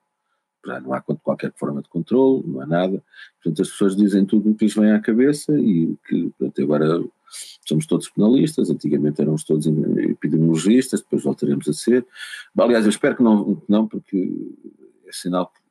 [0.65, 3.03] Não há qualquer forma de controle, não há nada.
[3.43, 7.05] Portanto, as pessoas dizem tudo o que lhes vem à cabeça e que, portanto, agora
[7.67, 12.07] somos todos penalistas, antigamente éramos todos epidemiologistas, depois voltaremos a ser.
[12.57, 14.31] Aliás, eu espero que não, não porque
[15.05, 15.62] é sinal que,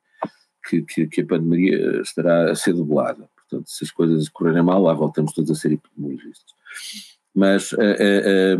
[0.68, 3.28] que, que a pandemia estará a ser dublada.
[3.36, 6.52] Portanto, se as coisas correrem mal, lá voltamos todos a ser epidemiologistas
[7.34, 8.56] mas é, é,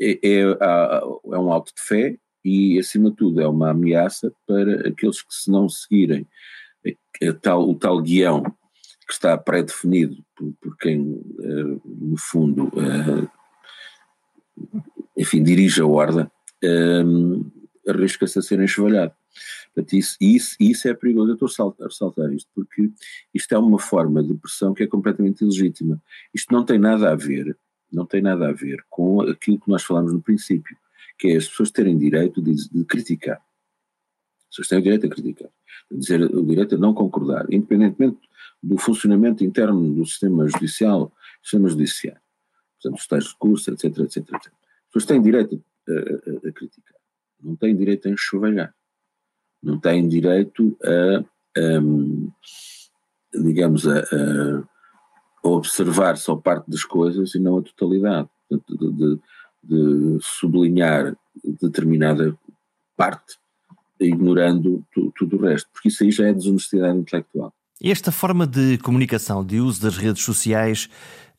[0.00, 5.22] é, é, um alto de fé e, acima de tudo, é uma ameaça para aqueles
[5.22, 6.26] que, se não seguirem
[7.40, 8.42] tal, o tal guião
[9.06, 11.22] que está pré-definido por, por, quem,
[11.84, 12.70] no fundo,
[15.16, 16.26] enfim, dirige a ordem,
[17.88, 19.12] arrisca-se a ser enxovalhado.
[19.74, 21.30] Portanto, isso, isso, isso é perigoso.
[21.30, 22.90] Eu estou a ressaltar isto porque
[23.32, 26.00] isto é uma forma de pressão que é completamente ilegítima.
[26.32, 27.56] Isto não tem nada a ver
[27.94, 30.76] não tem nada a ver com aquilo que nós falamos no princípio,
[31.18, 33.36] que é as pessoas terem direito de, de criticar.
[33.36, 35.48] As pessoas têm o direito a criticar,
[35.90, 38.18] a dizer o direito a não concordar, independentemente
[38.62, 41.12] do funcionamento interno do sistema judicial,
[41.42, 42.20] sistema judiciário.
[42.80, 44.34] Portanto, os tais recursos, etc, etc, etc.
[44.34, 44.50] As
[44.92, 46.98] pessoas têm direito a, a, a criticar,
[47.40, 48.74] não têm direito a enxovalhar,
[49.64, 51.24] não têm direito a,
[51.58, 51.80] a
[53.34, 54.00] digamos, a,
[55.44, 59.18] a observar só parte das coisas e não a totalidade, de, de,
[59.62, 61.16] de sublinhar
[61.60, 62.36] determinada
[62.96, 63.36] parte,
[64.00, 67.52] ignorando tu, tudo o resto, porque isso aí já é desonestidade intelectual.
[67.82, 70.88] Esta forma de comunicação, de uso das redes sociais,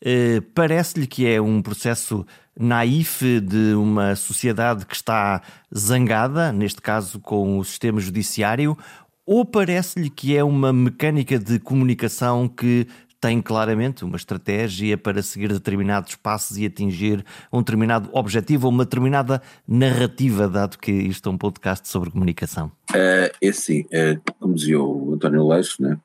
[0.01, 2.25] eh, parece-lhe que é um processo
[2.59, 5.41] naif de uma sociedade que está
[5.75, 8.77] zangada, neste caso com o sistema judiciário,
[9.25, 12.87] ou parece-lhe que é uma mecânica de comunicação que
[13.19, 18.85] tem claramente uma estratégia para seguir determinados passos e atingir um determinado objetivo ou uma
[18.85, 22.71] determinada narrativa, dado que isto é um podcast sobre comunicação?
[22.93, 25.97] É, é assim, é, como dizia o António Leixo, né,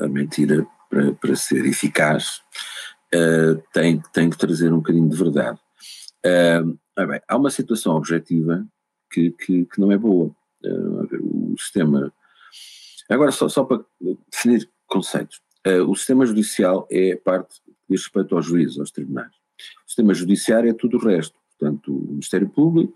[0.00, 2.42] a mentira para, para ser eficaz
[3.12, 5.58] é, tem, tem que trazer um bocadinho de verdade.
[6.26, 8.66] É, bem, há uma situação objetiva
[9.10, 10.34] que, que, que não é boa.
[10.64, 12.12] É, o sistema.
[13.08, 13.84] Agora, só, só para
[14.32, 15.40] definir conceitos.
[15.66, 19.32] Uh, o sistema judicial é parte que diz respeito aos juízes, aos tribunais.
[19.84, 22.94] O sistema judiciário é tudo o resto, portanto, o Ministério Público,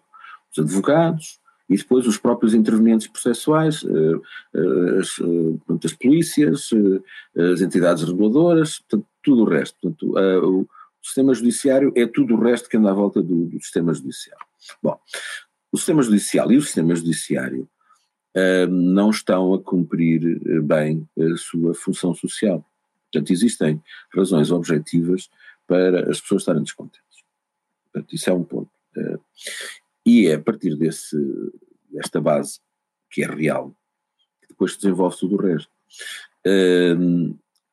[0.53, 4.19] os advogados e depois os próprios intervenientes processuais, uh,
[4.55, 5.17] uh, as,
[5.85, 6.71] as polícias,
[7.53, 9.77] as entidades reguladoras, portanto, tudo o resto.
[9.81, 10.69] Portanto, o
[11.07, 14.39] sistema judiciário é tudo o resto que anda à volta do, do sistema judicial.
[14.83, 14.99] Bom,
[15.73, 17.69] o sistema judicial e o sistema judiciário
[18.69, 22.65] não estão a cumprir eh, bem a sua função social.
[23.13, 23.83] Portanto, existem
[24.15, 25.29] razões objetivas
[25.67, 27.25] para as pessoas estarem descontentes.
[27.85, 28.71] Portanto, isso é um ponto.
[28.97, 29.19] Eh,
[30.07, 31.17] e é a partir desse,
[31.91, 32.61] desta base,
[33.11, 33.75] que é real,
[34.41, 35.71] que depois se desenvolve tudo o resto.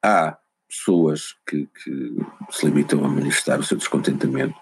[0.03, 0.37] há
[0.67, 2.15] pessoas que, que
[2.51, 4.55] se limitam a manifestar o seu descontentamento,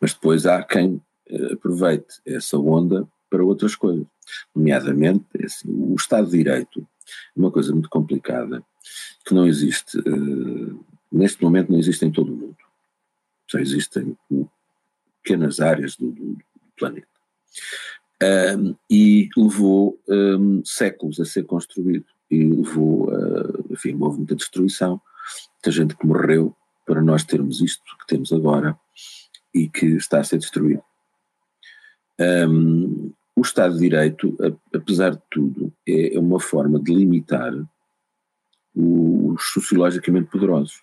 [0.00, 4.06] mas depois há quem eh, aproveite essa onda para outras coisas.
[4.54, 8.62] Nomeadamente, é assim, o Estado de Direito é uma coisa muito complicada,
[9.24, 12.56] que não existe, uh, neste momento não existe em todo o mundo.
[13.50, 14.16] Só existem
[15.22, 16.44] pequenas áreas do, do, do
[16.76, 17.08] planeta.
[18.22, 22.06] Um, e levou um, séculos a ser construído.
[22.30, 25.00] E levou, a, enfim, houve muita destruição,
[25.54, 26.54] muita gente que morreu
[26.86, 28.78] para nós termos isto que temos agora
[29.54, 30.82] e que está a ser destruído.
[32.20, 34.36] Um, o Estado de Direito,
[34.74, 37.52] apesar de tudo, é uma forma de limitar
[38.74, 40.82] os sociologicamente poderosos.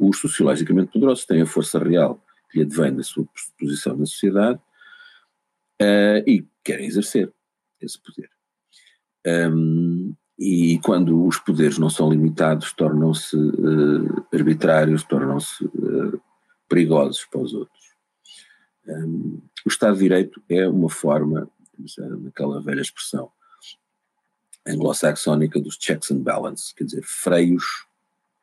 [0.00, 3.26] Os sociologicamente poderosos têm a força real que advém da sua
[3.58, 4.60] posição na sociedade
[5.80, 7.32] uh, e querem exercer
[7.80, 8.30] esse poder.
[9.26, 16.18] Um, e quando os poderes não são limitados, tornam-se uh, arbitrários, tornam-se uh,
[16.66, 17.90] perigosos para os outros.
[18.88, 21.46] Um, o Estado de Direito é uma forma,
[22.22, 23.30] naquela velha expressão
[24.66, 27.86] anglo-saxónica dos checks and balances, quer dizer, freios,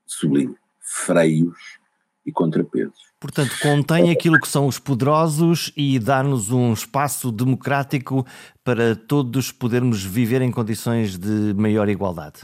[0.05, 1.79] sublinho, freios
[2.28, 3.07] e contrapesos.
[3.19, 8.28] Portanto, contém aquilo que são os poderosos e dá-nos um espaço democrático
[8.63, 12.41] para todos podermos viver em condições de maior igualdade.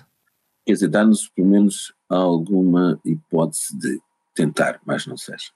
[0.65, 3.99] Quer dizer, dá-nos pelo menos alguma hipótese de
[4.33, 5.51] tentar, mas não seja.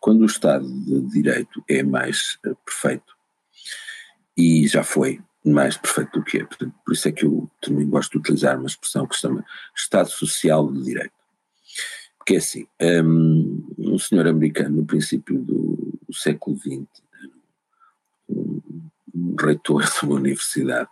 [0.00, 3.12] Quando o Estado de Direito é mais uh, perfeito,
[4.36, 7.88] e já foi mais perfeito do que é, portanto, por isso é que eu também
[7.88, 9.44] gosto de utilizar uma expressão que se chama
[9.76, 11.21] Estado Social de Direito.
[12.22, 12.66] Porque é assim,
[13.04, 16.86] um, um senhor americano no princípio do, século XX,
[18.28, 18.60] um,
[19.12, 20.88] um, reitor de uma universidade,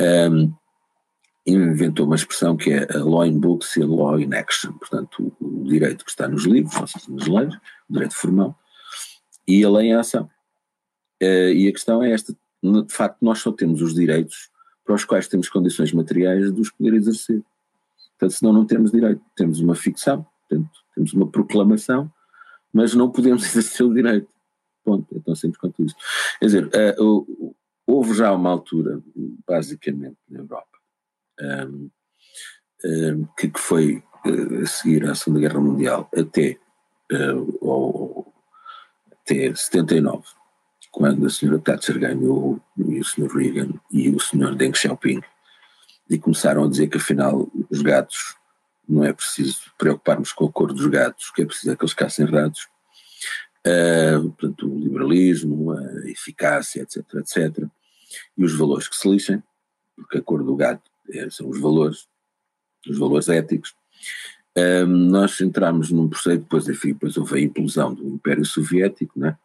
[0.00, 0.52] um,
[1.46, 5.32] inventou uma expressão que é a law in books e a law in action, portanto
[5.40, 7.54] o, o direito que está nos livros, ou seja, nas leis,
[7.88, 8.58] o direito formal,
[9.46, 10.28] e a lei em ação.
[11.22, 14.50] Uh, e a questão é esta, de facto nós só temos os direitos
[14.84, 17.44] para os quais temos condições materiais de os poder exercer.
[18.18, 22.10] Portanto, senão não temos direito, temos uma ficção, portanto, temos uma proclamação,
[22.72, 24.28] mas não podemos exercer o direito.
[24.84, 25.94] Ponto, é tão simples quanto isso.
[26.38, 26.66] Quer dizer,
[27.00, 27.54] uh,
[27.86, 29.02] houve já uma altura,
[29.46, 30.78] basicamente, na Europa,
[31.40, 31.90] um,
[32.84, 36.58] um, que, foi uh, a seguir à Segunda Guerra Mundial até,
[37.12, 38.32] uh,
[39.10, 40.24] até 79,
[40.92, 45.20] quando a senhora Thatcher ganhou e o senhor Reagan e o senhor Deng Xiaoping
[46.08, 48.36] e começaram a dizer que afinal os gatos
[48.88, 51.94] não é preciso preocuparmos com a cor dos gatos, que é preciso é que eles
[51.94, 52.68] caçem ratos.
[53.66, 57.64] Uh, portanto, o liberalismo, a eficácia, etc, etc.
[58.38, 59.42] E os valores que se lixem,
[59.96, 62.06] porque a cor do gato é, são os valores,
[62.88, 63.74] os valores éticos.
[64.56, 69.36] Uh, nós entramos num processo, depois, enfim, depois houve a implosão do Império Soviético, né?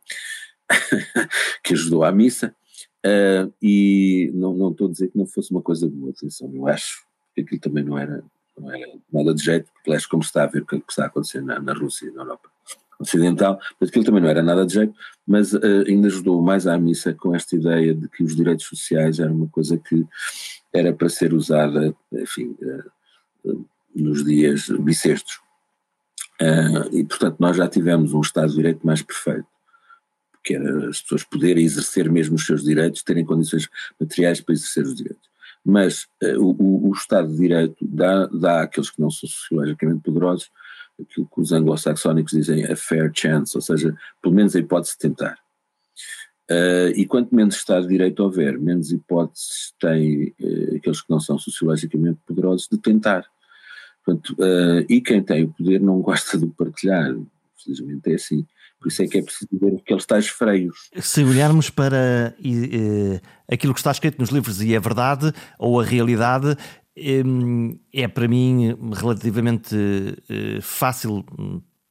[1.64, 2.56] que ajudou à missa,
[3.06, 6.68] Uh, e não, não estou a dizer que não fosse uma coisa boa, atenção, eu
[6.68, 8.24] acho que aquilo também não era,
[8.58, 11.08] não era nada de jeito, porque aliás, como está a ver o que está a
[11.08, 12.50] acontecer na, na Rússia e na Europa
[13.00, 14.94] Ocidental, mas aquilo também não era nada de jeito,
[15.26, 19.20] mas uh, ainda ajudou mais à missa com esta ideia de que os direitos sociais
[19.20, 20.06] eram uma coisa que
[20.72, 22.56] era para ser usada, enfim,
[23.44, 25.40] uh, nos dias bissextos.
[26.92, 29.51] e portanto nós já tivemos um Estado de Direito mais perfeito
[30.44, 33.70] que era as pessoas poderem exercer mesmo os seus direitos, terem condições
[34.00, 35.30] materiais para exercer os direitos.
[35.64, 40.50] Mas uh, o, o, Estado de Direito dá, dá àqueles que não são sociologicamente poderosos
[41.00, 45.00] aquilo que os anglo-saxónicos dizem a fair chance, ou seja, pelo menos a hipótese de
[45.00, 45.38] tentar.
[46.50, 51.20] Uh, e quanto menos Estado de Direito houver, menos hipóteses têm uh, aqueles que não
[51.20, 53.26] são sociologicamente poderosos de tentar.
[54.04, 54.36] Portanto,
[54.90, 57.16] e quem tem o poder não gosta de partilhar,
[57.64, 58.48] felizmente é assim.
[58.82, 60.90] Por isso é que é preciso ver aqueles tais freios.
[61.00, 65.84] Se olharmos para uh, aquilo que está escrito nos livros e é verdade, ou a
[65.84, 66.58] realidade,
[67.94, 71.24] é para mim relativamente uh, fácil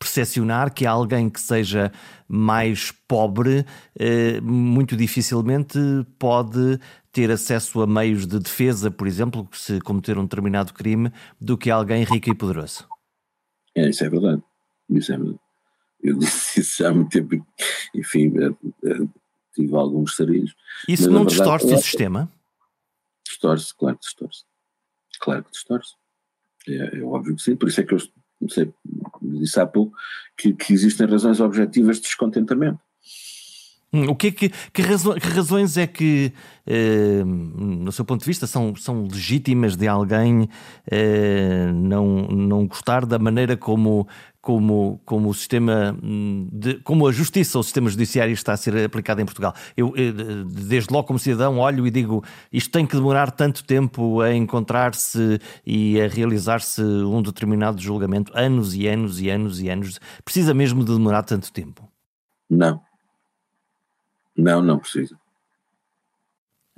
[0.01, 1.93] percepcionar que alguém que seja
[2.27, 5.79] mais pobre uh, muito dificilmente
[6.19, 6.81] pode
[7.13, 11.71] ter acesso a meios de defesa, por exemplo, se cometer um determinado crime, do que
[11.71, 12.89] alguém rico e poderoso.
[13.77, 14.43] É, isso é verdade.
[14.89, 15.39] Isso é verdade.
[16.03, 17.47] Eu disse isso já há muito tempo,
[17.95, 19.09] enfim, é, é,
[19.55, 20.55] tive alguns sarilhos.
[20.89, 22.33] Isso Mas, não verdade, distorce o sistema?
[23.27, 24.45] Distorce, claro que distorce.
[25.21, 25.95] Claro que distorce.
[26.69, 27.99] É, é, óbvio que sim, por isso é que eu
[28.49, 28.73] sei,
[29.23, 29.97] disse há pouco
[30.37, 32.81] que, que existem razões objetivas de descontentamento.
[33.93, 36.33] Hum, o que, é que, que, razo, que razões é que,
[36.65, 40.49] eh, no seu ponto de vista, são, são legítimas de alguém
[40.89, 44.07] eh, não, não gostar da maneira como,
[44.41, 48.77] como, como o sistema, hum, de, como a justiça o sistema judiciário está a ser
[48.85, 49.55] aplicado em Portugal?
[49.77, 50.13] Eu, eh,
[50.47, 52.23] desde logo, como cidadão, olho e digo
[52.53, 58.73] isto tem que demorar tanto tempo a encontrar-se e a realizar-se um determinado julgamento, anos
[58.73, 59.99] e anos e anos e anos.
[60.25, 61.91] Precisa mesmo de demorar tanto tempo?
[62.49, 62.81] Não
[64.41, 65.19] não, não precisa.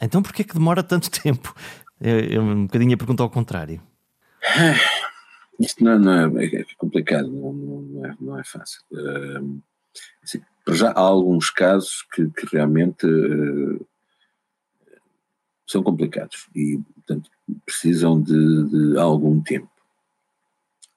[0.00, 1.54] Então porquê que demora tanto tempo?
[2.00, 3.80] É, é um bocadinho a pergunta ao contrário.
[5.60, 8.82] Isto não, não é, é, complicado, não, não, é, não é fácil.
[8.90, 9.60] Uh,
[10.22, 13.86] assim, já há alguns casos que, que realmente uh,
[15.66, 17.30] são complicados e, portanto,
[17.64, 19.70] precisam de, de algum tempo.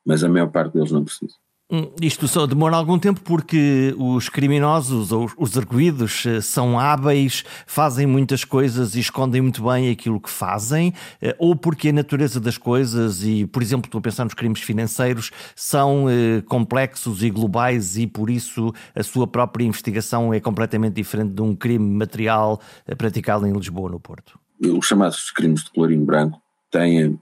[0.04, 1.36] Mas a maior parte deles não precisa.
[1.72, 7.44] Hum, isto só demora algum tempo porque os criminosos ou os arguídos eh, são hábeis,
[7.66, 12.40] fazem muitas coisas e escondem muito bem aquilo que fazem, eh, ou porque a natureza
[12.40, 17.32] das coisas, e por exemplo, estou a pensar nos crimes financeiros, são eh, complexos e
[17.32, 22.62] globais e por isso a sua própria investigação é completamente diferente de um crime material
[22.96, 24.40] praticado em Lisboa, no Porto.
[24.62, 26.40] Os chamados crimes de colorinho branco
[26.70, 27.20] têm.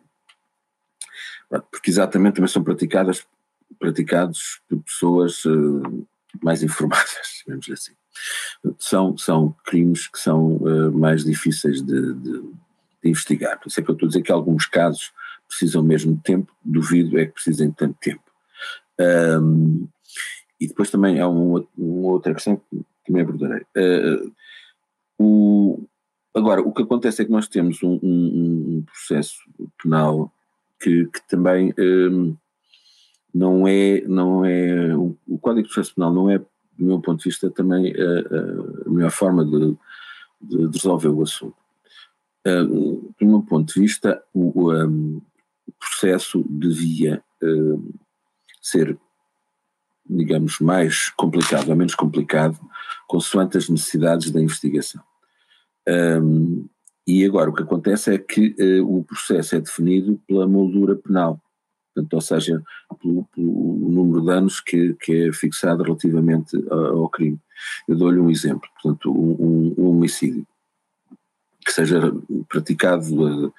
[1.72, 3.26] Porque exatamente também são praticadas
[3.80, 6.08] praticados por pessoas uh,
[6.42, 7.94] mais informadas, digamos assim.
[8.78, 12.54] São, são crimes que são uh, mais difíceis de, de, de,
[13.04, 13.60] investigar.
[13.60, 15.12] Por isso é que eu estou a dizer que alguns casos
[15.48, 18.24] precisam mesmo de tempo, duvido é que precisem de tanto tempo.
[19.00, 19.88] Um,
[20.60, 23.66] e depois também há um, uma outra questão que também abordarei.
[23.76, 24.32] Uh,
[25.20, 25.84] o,
[26.34, 29.36] agora, o que acontece é que nós temos um, um, um processo
[29.82, 30.32] penal
[30.80, 32.36] que, que também um,
[33.34, 37.30] não é, não é o, Código de Processo Penal não é, do meu ponto de
[37.30, 39.76] vista, também a, a melhor forma de,
[40.42, 41.56] de, resolver o assunto.
[42.46, 45.22] Uh, do meu ponto de vista, o, um,
[45.68, 47.94] o processo devia uh,
[48.62, 48.98] ser,
[50.08, 52.60] digamos, mais complicado ou menos complicado,
[53.08, 55.02] consoante as necessidades da investigação.
[55.88, 56.68] Um,
[57.06, 61.42] e agora o que acontece é que uh, o processo é definido pela moldura penal
[61.94, 62.64] portanto, ou seja,
[63.02, 67.40] pelo, pelo, número de anos que, que é fixado relativamente ao crime.
[67.88, 70.46] Eu dou-lhe um exemplo, portanto, um, um, homicídio
[71.66, 72.14] que seja
[72.50, 73.54] praticado uh,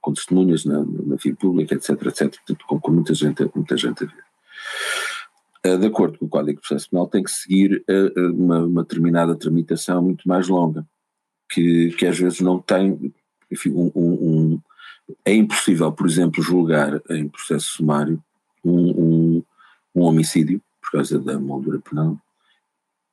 [0.00, 4.04] com testemunhas na, na via pública, etc, etc, portanto, com, com muita, gente, muita gente
[4.04, 4.24] a ver.
[5.66, 8.82] Uh, de acordo com o Código de Processo Penal, tem que seguir uh, uma, uma,
[8.82, 10.86] determinada tramitação muito mais longa,
[11.50, 13.12] que, que às vezes não tem
[13.50, 14.60] enfim, um, um,
[15.24, 18.22] é impossível, por exemplo, julgar em processo sumário
[18.64, 19.44] um, um,
[19.94, 22.18] um homicídio, por causa da moldura penal,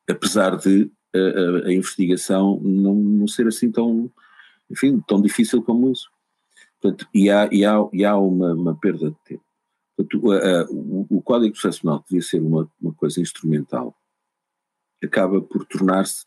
[0.09, 4.11] apesar de a, a, a, investigação não, não ser assim tão,
[4.69, 6.09] enfim, tão difícil como isso.
[6.81, 9.43] Portanto, e há, e há, e há uma, uma perda de tempo.
[9.95, 13.95] Portanto, a, o, o, Código Processual devia ser uma, uma coisa instrumental,
[15.03, 16.25] acaba por tornar-se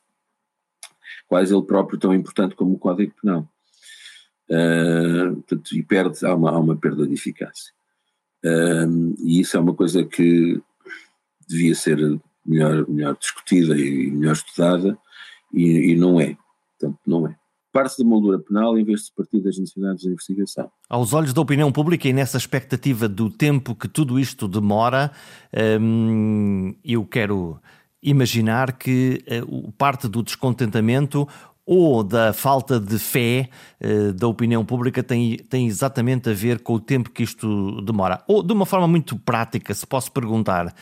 [1.29, 3.49] quase ele próprio tão importante como o Código Penal.
[4.51, 7.73] Uh, portanto, e perde, há uma, há uma perda de eficácia.
[8.45, 10.61] Uh, e isso é uma coisa que
[11.49, 11.99] devia ser
[12.45, 14.99] melhor, melhor discutida e melhor estudada,
[15.55, 16.37] e, e não é.
[16.79, 17.37] Portanto, não é
[17.73, 20.71] parte da moldura penal em vez de partir das necessidades da investigação.
[20.89, 25.11] Aos olhos da opinião pública e nessa expectativa do tempo que tudo isto demora,
[25.81, 27.61] hum, eu quero
[28.03, 31.29] imaginar que uh, parte do descontentamento
[31.67, 33.49] ou da falta de fé
[33.81, 38.23] uh, da opinião pública tem, tem exatamente a ver com o tempo que isto demora.
[38.27, 40.75] Ou, de uma forma muito prática, se posso perguntar,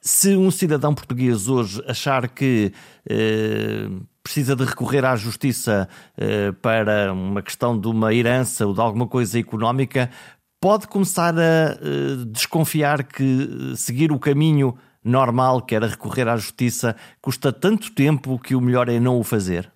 [0.00, 2.72] se um cidadão português hoje achar que
[3.10, 8.80] uh, precisa de recorrer à justiça uh, para uma questão de uma herança ou de
[8.80, 10.10] alguma coisa económica,
[10.60, 11.76] pode começar a
[12.28, 14.74] desconfiar que seguir o caminho
[15.04, 19.22] normal, que era recorrer à justiça, custa tanto tempo que o melhor é não o
[19.22, 19.73] fazer?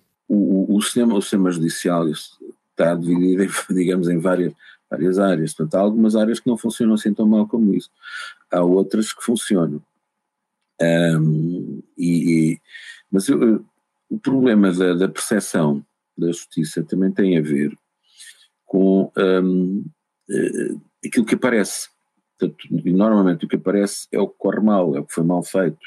[0.79, 4.53] O, sistema, o sistema judicial está dividido, em, digamos, em várias,
[4.89, 5.53] várias áreas.
[5.53, 7.91] Portanto, há algumas áreas que não funcionam assim tão mal como isso.
[8.51, 9.81] Há outras que funcionam.
[10.81, 12.61] Um, e, e,
[13.11, 13.65] mas eu,
[14.09, 15.85] o problema da, da percepção
[16.17, 17.77] da justiça também tem a ver
[18.65, 19.85] com um,
[20.29, 21.89] uh, aquilo que aparece.
[22.37, 25.43] Portanto, normalmente o que aparece é o que corre mal, é o que foi mal
[25.43, 25.79] feito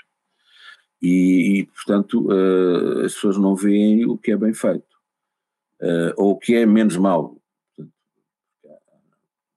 [1.03, 4.87] e, e portanto, uh, as pessoas não veem o que é bem feito,
[5.81, 7.37] uh, ou o que é menos mau.
[7.77, 7.93] Portanto,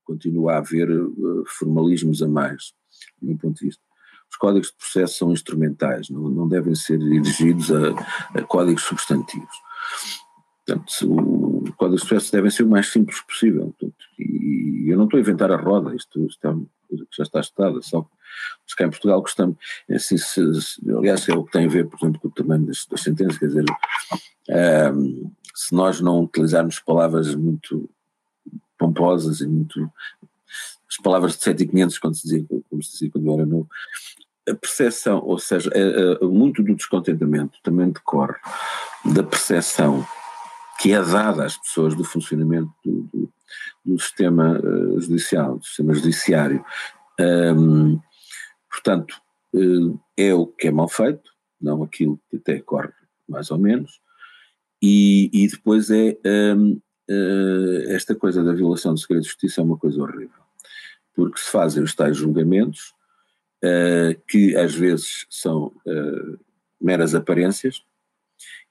[0.04, 2.74] continua a haver uh, formalismos a mais,
[3.22, 3.84] do meu ponto de vista.
[4.30, 7.92] Os códigos de processo são instrumentais, não, não devem ser dirigidos a,
[8.34, 9.56] a códigos substantivos.
[10.66, 13.68] Portanto, o código de processo devem ser o mais simples possível.
[13.78, 17.16] Portanto, e eu não estou a inventar a roda, isto, isto é uma coisa que
[17.16, 18.15] já está estudada, só que
[18.64, 19.58] mas cá em Portugal gostamos,
[19.90, 22.66] assim, se, se, aliás é o que tem a ver, por exemplo, com o tamanho
[22.66, 23.66] das, sentenças, quer dizer,
[24.94, 27.90] um, se nós não utilizarmos palavras muito
[28.78, 29.90] pomposas e muito,
[30.90, 33.46] as palavras de 7 e 500, quando se dizia, como se dizia quando eu era
[33.46, 33.70] novo,
[34.48, 38.36] a percepção, ou seja, é, é, muito do descontentamento também decorre
[39.04, 40.06] da percepção
[40.80, 43.34] que é dada às pessoas do funcionamento do, do,
[43.86, 44.62] do sistema
[44.98, 46.64] judicial, do sistema judiciário.
[47.20, 48.00] Um,
[48.76, 49.22] portanto,
[49.54, 52.94] uh, é o que é mal feito, não aquilo que até corre
[53.28, 54.02] mais ou menos,
[54.82, 56.18] e, e depois é
[56.56, 60.44] um, uh, eh, esta coisa da violação do segredo de justiça é uma coisa horrível,
[61.16, 62.94] porque se fazem os tais julgamentos
[64.28, 65.74] que às vezes são
[66.80, 67.82] meras aparências,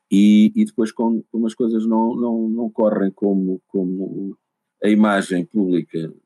[0.08, 4.38] e, e depois como, como, as coisas não, não, não correm como, como
[4.84, 6.23] a imagem pública uh,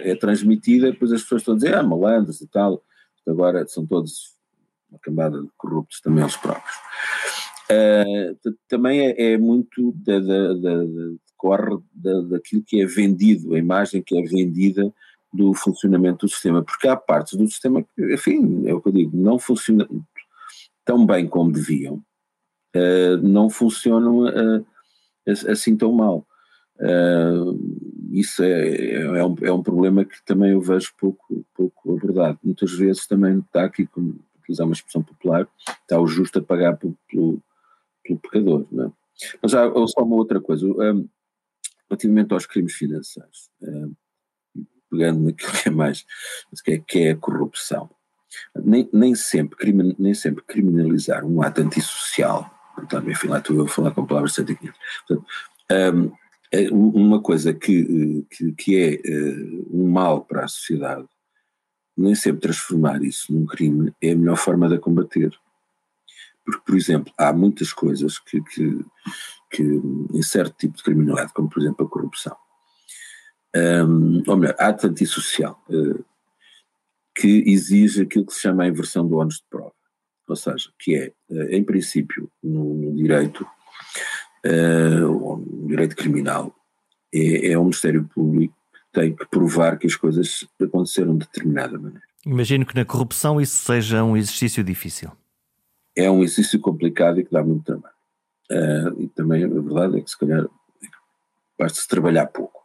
[0.00, 2.82] é transmitida, depois as pessoas estão a dizer, ah, malandros e tal,
[3.26, 4.36] agora são todos
[4.90, 6.76] uma cambada de corruptos também eles próprios.
[7.68, 10.84] Uh, também é, é, muito da, da, da,
[11.36, 14.92] corre da, daquilo que é vendido, a imagem que é vendida
[15.32, 18.92] do funcionamento do sistema, porque há partes do sistema que, enfim, é o que eu
[18.92, 19.88] digo, não funcionam
[20.84, 21.96] tão bem como deviam,
[22.76, 24.66] uh, não funcionam uh,
[25.26, 26.24] assim tão mal.
[26.80, 27.58] Uh,
[28.10, 32.38] isso é, é, um, é um problema que também eu vejo pouco, pouco abordado.
[32.42, 35.48] Muitas vezes também está aqui, como utilizar uma expressão popular,
[35.82, 37.42] está o justo a pagar pelo, pelo,
[38.02, 38.66] pelo pecador.
[38.70, 38.92] Não é?
[39.42, 41.08] Mas há só uma outra coisa, um,
[41.88, 43.92] relativamente aos crimes financeiros, um,
[44.90, 46.04] pegando naquilo que é mais,
[46.64, 47.90] que é, que é a corrupção.
[48.54, 53.90] Nem, nem, sempre, nem sempre criminalizar um ato antissocial Portanto, enfim, lá estou a falar
[53.92, 55.26] com palavras de Portanto,
[55.72, 56.10] um, é
[56.70, 61.08] uma coisa que, que, que é uh, um mal para a sociedade,
[61.96, 65.30] nem sempre transformar isso num crime é a melhor forma de a combater.
[66.44, 68.84] Porque, por exemplo, há muitas coisas que, que,
[69.50, 72.36] que em certo tipo de criminalidade, como por exemplo a corrupção,
[73.56, 76.04] um, ou melhor, ato antissocial, uh,
[77.14, 79.72] que exige aquilo que se chama a inversão do ónus de prova
[80.28, 83.46] ou seja, que é, eh, em princípio, no, no direito,
[84.44, 86.54] uh, direito criminal,
[87.12, 91.78] é, é o Ministério Público que tem que provar que as coisas aconteceram de determinada
[91.78, 92.02] maneira.
[92.24, 95.10] Imagino que na corrupção isso seja um exercício difícil.
[95.94, 97.94] É um exercício complicado e que dá muito trabalho.
[98.50, 100.46] Uh, e também a verdade é que se calhar
[101.58, 102.60] basta-se trabalhar pouco.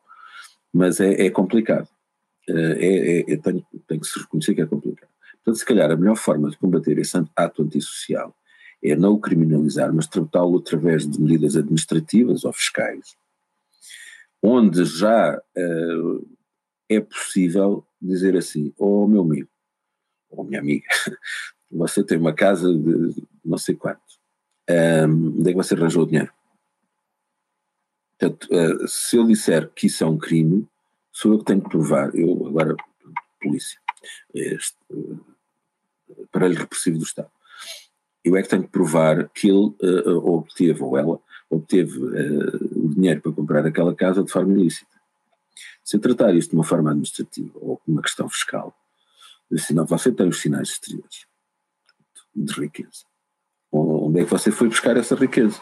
[0.73, 1.87] Mas é, é complicado.
[2.49, 5.09] Uh, é, é, tenho, tenho que se reconhecer que é complicado.
[5.43, 8.35] Portanto, se calhar a melhor forma de combater esse ato antissocial
[8.83, 13.15] é não o criminalizar, mas tratá-lo através de medidas administrativas ou fiscais,
[14.41, 16.37] onde já uh,
[16.89, 19.49] é possível dizer assim, oh meu amigo,
[20.29, 20.87] ou oh, minha amiga,
[21.69, 24.01] você tem uma casa de não sei quanto,
[24.69, 26.31] um, onde é que você arranjou o dinheiro?
[28.17, 30.67] Portanto, uh, se eu disser que isso é um crime,
[31.11, 32.75] sou eu que tenho que provar, eu agora,
[33.41, 33.79] polícia,
[34.33, 34.77] este,
[36.23, 37.31] aparelho repressivo do Estado.
[38.23, 41.19] Eu é que tenho que provar que ele uh, obteve, ou ela,
[41.49, 44.91] obteve uh, o dinheiro para comprar aquela casa de forma ilícita.
[45.83, 48.75] Se eu tratar isto de uma forma administrativa ou de uma questão fiscal,
[49.51, 51.25] assim, não, você tem os sinais exteriores
[52.35, 53.05] de riqueza.
[53.71, 55.59] Onde é que você foi buscar essa riqueza?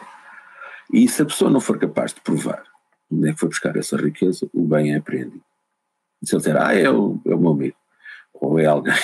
[0.92, 2.64] E se a pessoa não for capaz de provar
[3.10, 5.44] onde é que foi buscar essa riqueza, o bem é apreendido.
[6.22, 7.76] Se ele disser, ah, é o, é o meu amigo,
[8.34, 8.94] ou é alguém,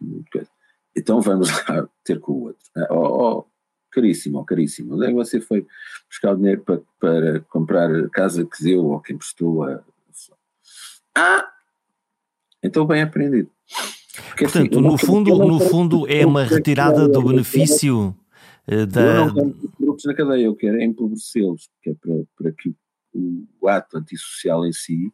[0.96, 2.66] então vamos lá ter com o outro.
[2.90, 3.44] Oh, oh
[3.90, 5.66] caríssimo, oh, caríssimo, onde é que você foi
[6.08, 9.82] buscar o dinheiro para, para comprar a casa que deu ou que emprestou a.
[11.14, 11.48] Ah!
[12.62, 13.50] Então bem aprendido.
[14.28, 18.14] Porque, assim, Portanto, assim, no, fundo, no fundo é uma retirada do benefício
[18.66, 19.00] eh, da.
[19.00, 22.74] Eu não quero grupos na cadeia, eu quero é empobrecê-los, que é para, para que
[23.14, 25.12] o, o ato antissocial em si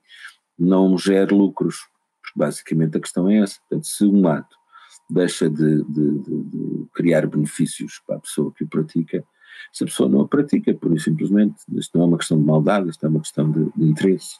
[0.59, 1.77] não gere lucros.
[2.21, 3.59] Porque basicamente a questão é essa.
[3.61, 4.57] Portanto, se um ato
[5.13, 9.25] deixa de, de, de, de, criar benefícios para a pessoa que o pratica,
[9.73, 12.89] se a pessoa não o pratica, por simplesmente, isto não é uma questão de maldade,
[12.89, 14.37] isto é uma questão de, interesse.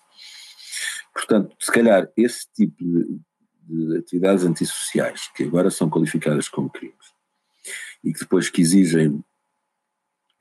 [1.13, 7.13] Portanto, se calhar esse tipo de, atividades antissociais, que agora são qualificadas como crimes,
[8.03, 9.23] e que depois que exigem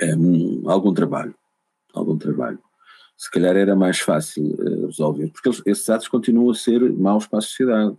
[0.02, 1.36] um, algum trabalho,
[1.94, 2.60] algum trabalho,
[3.18, 7.28] se calhar era mais fácil uh, resolver, porque eles, esses atos continuam a ser maus
[7.28, 7.96] para a sociedade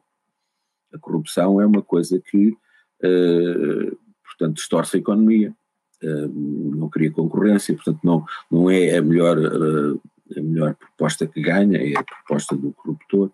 [0.93, 5.55] a corrupção é uma coisa que, uh, portanto, distorce a economia,
[6.03, 6.29] uh,
[6.77, 10.01] não cria concorrência, portanto, não, não é a melhor, uh,
[10.37, 13.31] a melhor proposta que ganha, é a proposta do corruptor.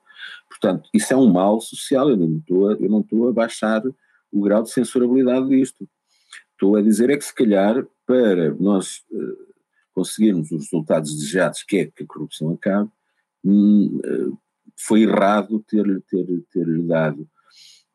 [0.49, 3.83] Portanto, isso é um mal social, eu não estou a, eu não estou a baixar
[4.31, 5.89] o grau de censurabilidade disto.
[6.53, 9.05] Estou a dizer é que, se calhar, para nós
[9.95, 12.91] conseguirmos os resultados desejados, que é que a corrupção acabe,
[13.45, 14.01] hum,
[14.77, 17.29] foi errado ter-lhe ter, ter dado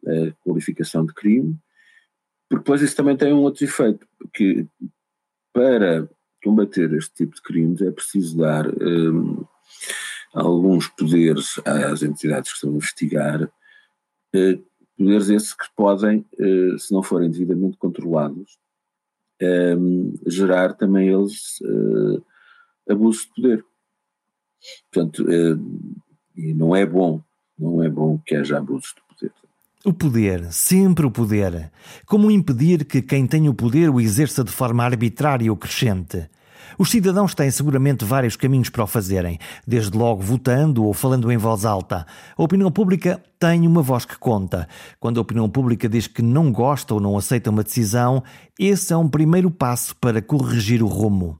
[0.07, 1.57] a qualificação de crime,
[2.49, 4.67] porque depois isso também tem um outro efeito, porque
[5.53, 6.09] para
[6.43, 9.45] combater este tipo de crimes é preciso dar um,
[10.33, 14.65] alguns poderes às entidades que estão a investigar, uh,
[14.97, 18.57] poderes esses que podem, uh, se não forem devidamente controlados,
[19.77, 22.23] um, gerar também eles uh,
[22.89, 23.65] abuso de poder.
[24.91, 25.25] Portanto,
[26.35, 27.21] e não é bom,
[27.57, 29.33] não é bom que haja abusos de poder.
[29.85, 31.69] O poder, sempre o poder.
[32.05, 36.29] Como impedir que quem tem o poder o exerça de forma arbitrária ou crescente?
[36.79, 41.35] Os cidadãos têm seguramente vários caminhos para o fazerem, desde logo votando ou falando em
[41.35, 42.07] voz alta.
[42.37, 44.69] A opinião pública tem uma voz que conta.
[45.01, 48.23] Quando a opinião pública diz que não gosta ou não aceita uma decisão,
[48.57, 51.37] esse é um primeiro passo para corrigir o rumo.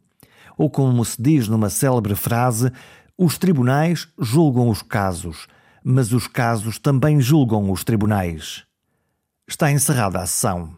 [0.58, 2.70] Ou como se diz numa célebre frase,
[3.18, 5.48] os tribunais julgam os casos
[5.84, 8.64] mas os casos também julgam os tribunais.
[9.48, 10.76] Está encerrada a sessão.